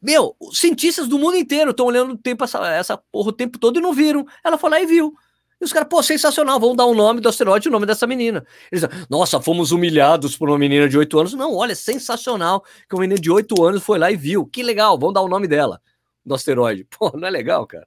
[0.00, 3.78] Meu, cientistas do mundo inteiro estão olhando o tempo, essa, essa porra o tempo todo
[3.78, 4.24] e não viram.
[4.42, 5.14] Ela foi lá e viu.
[5.60, 7.86] E os caras, pô, sensacional, vamos dar o um nome do asteroide e o nome
[7.86, 8.44] dessa menina.
[8.70, 11.34] Eles nossa, fomos humilhados por uma menina de 8 anos.
[11.34, 14.46] Não, olha, sensacional que uma menina de 8 anos foi lá e viu.
[14.46, 15.80] Que legal, vamos dar o nome dela,
[16.24, 16.84] do asteroide.
[16.98, 17.86] Pô, não é legal, cara?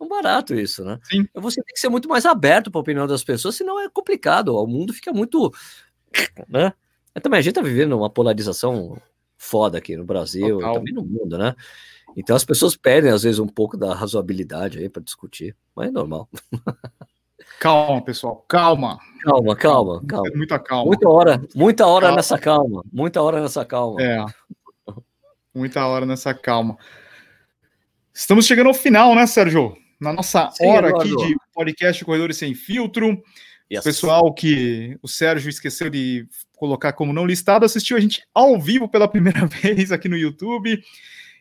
[0.00, 0.98] É um barato isso, né?
[1.04, 1.26] Sim.
[1.34, 4.54] Você tem que ser muito mais aberto para a opinião das pessoas, senão é complicado.
[4.54, 5.52] O mundo fica muito.
[6.48, 6.72] Né?
[7.14, 9.00] Mas também a gente tá vivendo uma polarização
[9.36, 10.72] foda aqui no Brasil Total.
[10.72, 11.54] e também no mundo, né?
[12.16, 15.90] Então as pessoas perdem, às vezes, um pouco da razoabilidade aí para discutir, mas é
[15.90, 16.28] normal.
[17.60, 18.98] Calma, pessoal, calma.
[19.22, 20.30] Calma, calma, calma.
[20.34, 20.84] Muita calma.
[20.86, 22.16] Muita hora, muita hora calma.
[22.16, 22.84] nessa calma.
[22.92, 24.02] Muita hora nessa calma.
[24.02, 24.24] É.
[25.54, 26.76] Muita hora nessa calma.
[28.12, 29.76] Estamos chegando ao final, né, Sérgio?
[30.00, 31.14] Na nossa Sim, hora Eduardo.
[31.14, 33.22] aqui de podcast Corredores Sem Filtro.
[33.72, 33.80] Yes.
[33.80, 38.60] O pessoal que o Sérgio esqueceu de colocar como não listado assistiu a gente ao
[38.60, 40.82] vivo pela primeira vez aqui no YouTube.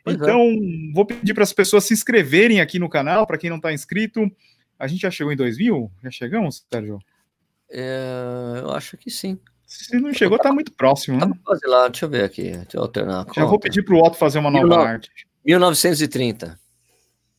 [0.03, 0.19] Pois é.
[0.19, 0.93] então, é.
[0.93, 4.29] vou pedir para as pessoas se inscreverem aqui no canal, para quem não está inscrito.
[4.77, 5.91] A gente já chegou em 2 mil?
[6.03, 6.99] Já chegamos, Sérgio?
[7.71, 9.39] É, eu acho que sim.
[9.65, 11.31] Se não chegou, tá muito próximo, né?
[11.43, 12.51] Quase lá, deixa eu ver aqui.
[12.51, 13.25] Deixa eu alternar.
[13.33, 14.87] Já vou pedir para o Otto fazer uma nova 19...
[14.87, 15.09] arte.
[15.43, 16.59] 1930.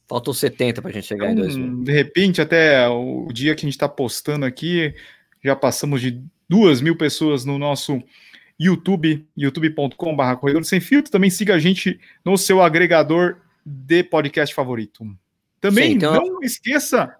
[0.08, 1.84] Faltou 70 para a gente chegar então, em 2000.
[1.84, 4.94] De repente, até o dia que a gente está postando aqui,
[5.42, 8.02] já passamos de duas mil pessoas no nosso
[8.58, 11.10] YouTube, youtube.com.br Corredor Sem Filtro.
[11.10, 15.04] Também siga a gente no seu agregador de podcast favorito.
[15.60, 16.14] Também Sim, então...
[16.14, 17.16] não esqueça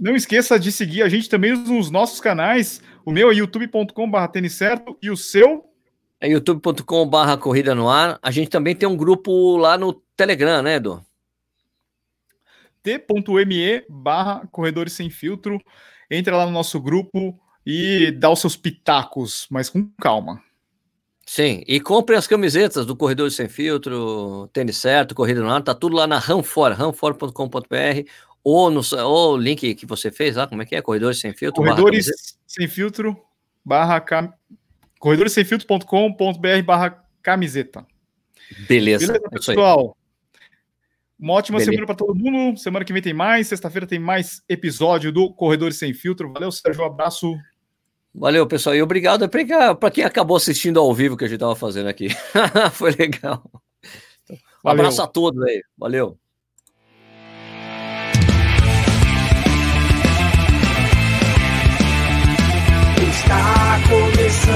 [0.00, 2.80] não esqueça de seguir a gente também nos nossos canais.
[3.04, 5.70] O meu é youtube.com.br tênis certo e o seu
[6.18, 8.18] é youtube.com.br corrida no ar.
[8.22, 11.04] A gente também tem um grupo lá no Telegram, né, Edu?
[12.82, 15.60] t.me barra corredores sem filtro.
[16.10, 17.38] Entra lá no nosso grupo
[17.72, 20.42] e dá os seus pitacos, mas com calma.
[21.24, 25.72] Sim, e compre as camisetas do Corredores Sem Filtro, Tênis Certo, Corrida no Ar, tá
[25.72, 28.10] tudo lá na Ranfor, ranfor.com.br
[28.42, 30.82] ou no ou o link que você fez lá, como é que é?
[30.82, 31.62] Corredores Sem Filtro?
[31.62, 32.10] Corredores
[32.44, 33.16] Sem Filtro
[33.64, 34.32] barra cam...
[34.98, 37.86] corredoressemfiltro.com.br barra camiseta.
[38.66, 39.06] Beleza.
[39.06, 39.96] Beleza, é pessoal?
[41.16, 41.70] Uma ótima Beleza.
[41.70, 42.58] semana para todo mundo.
[42.58, 43.46] Semana que vem tem mais.
[43.46, 46.32] Sexta-feira tem mais episódio do Corredores Sem Filtro.
[46.32, 46.82] Valeu, Sérgio.
[46.82, 47.36] Um abraço.
[48.14, 48.74] Valeu, pessoal.
[48.74, 52.08] E obrigado para quem acabou assistindo ao vivo que a gente estava fazendo aqui.
[52.72, 53.42] Foi legal.
[54.30, 54.80] Um Valeu.
[54.80, 55.62] abraço a todos aí.
[55.78, 56.18] Valeu.
[62.98, 64.50] Está começando.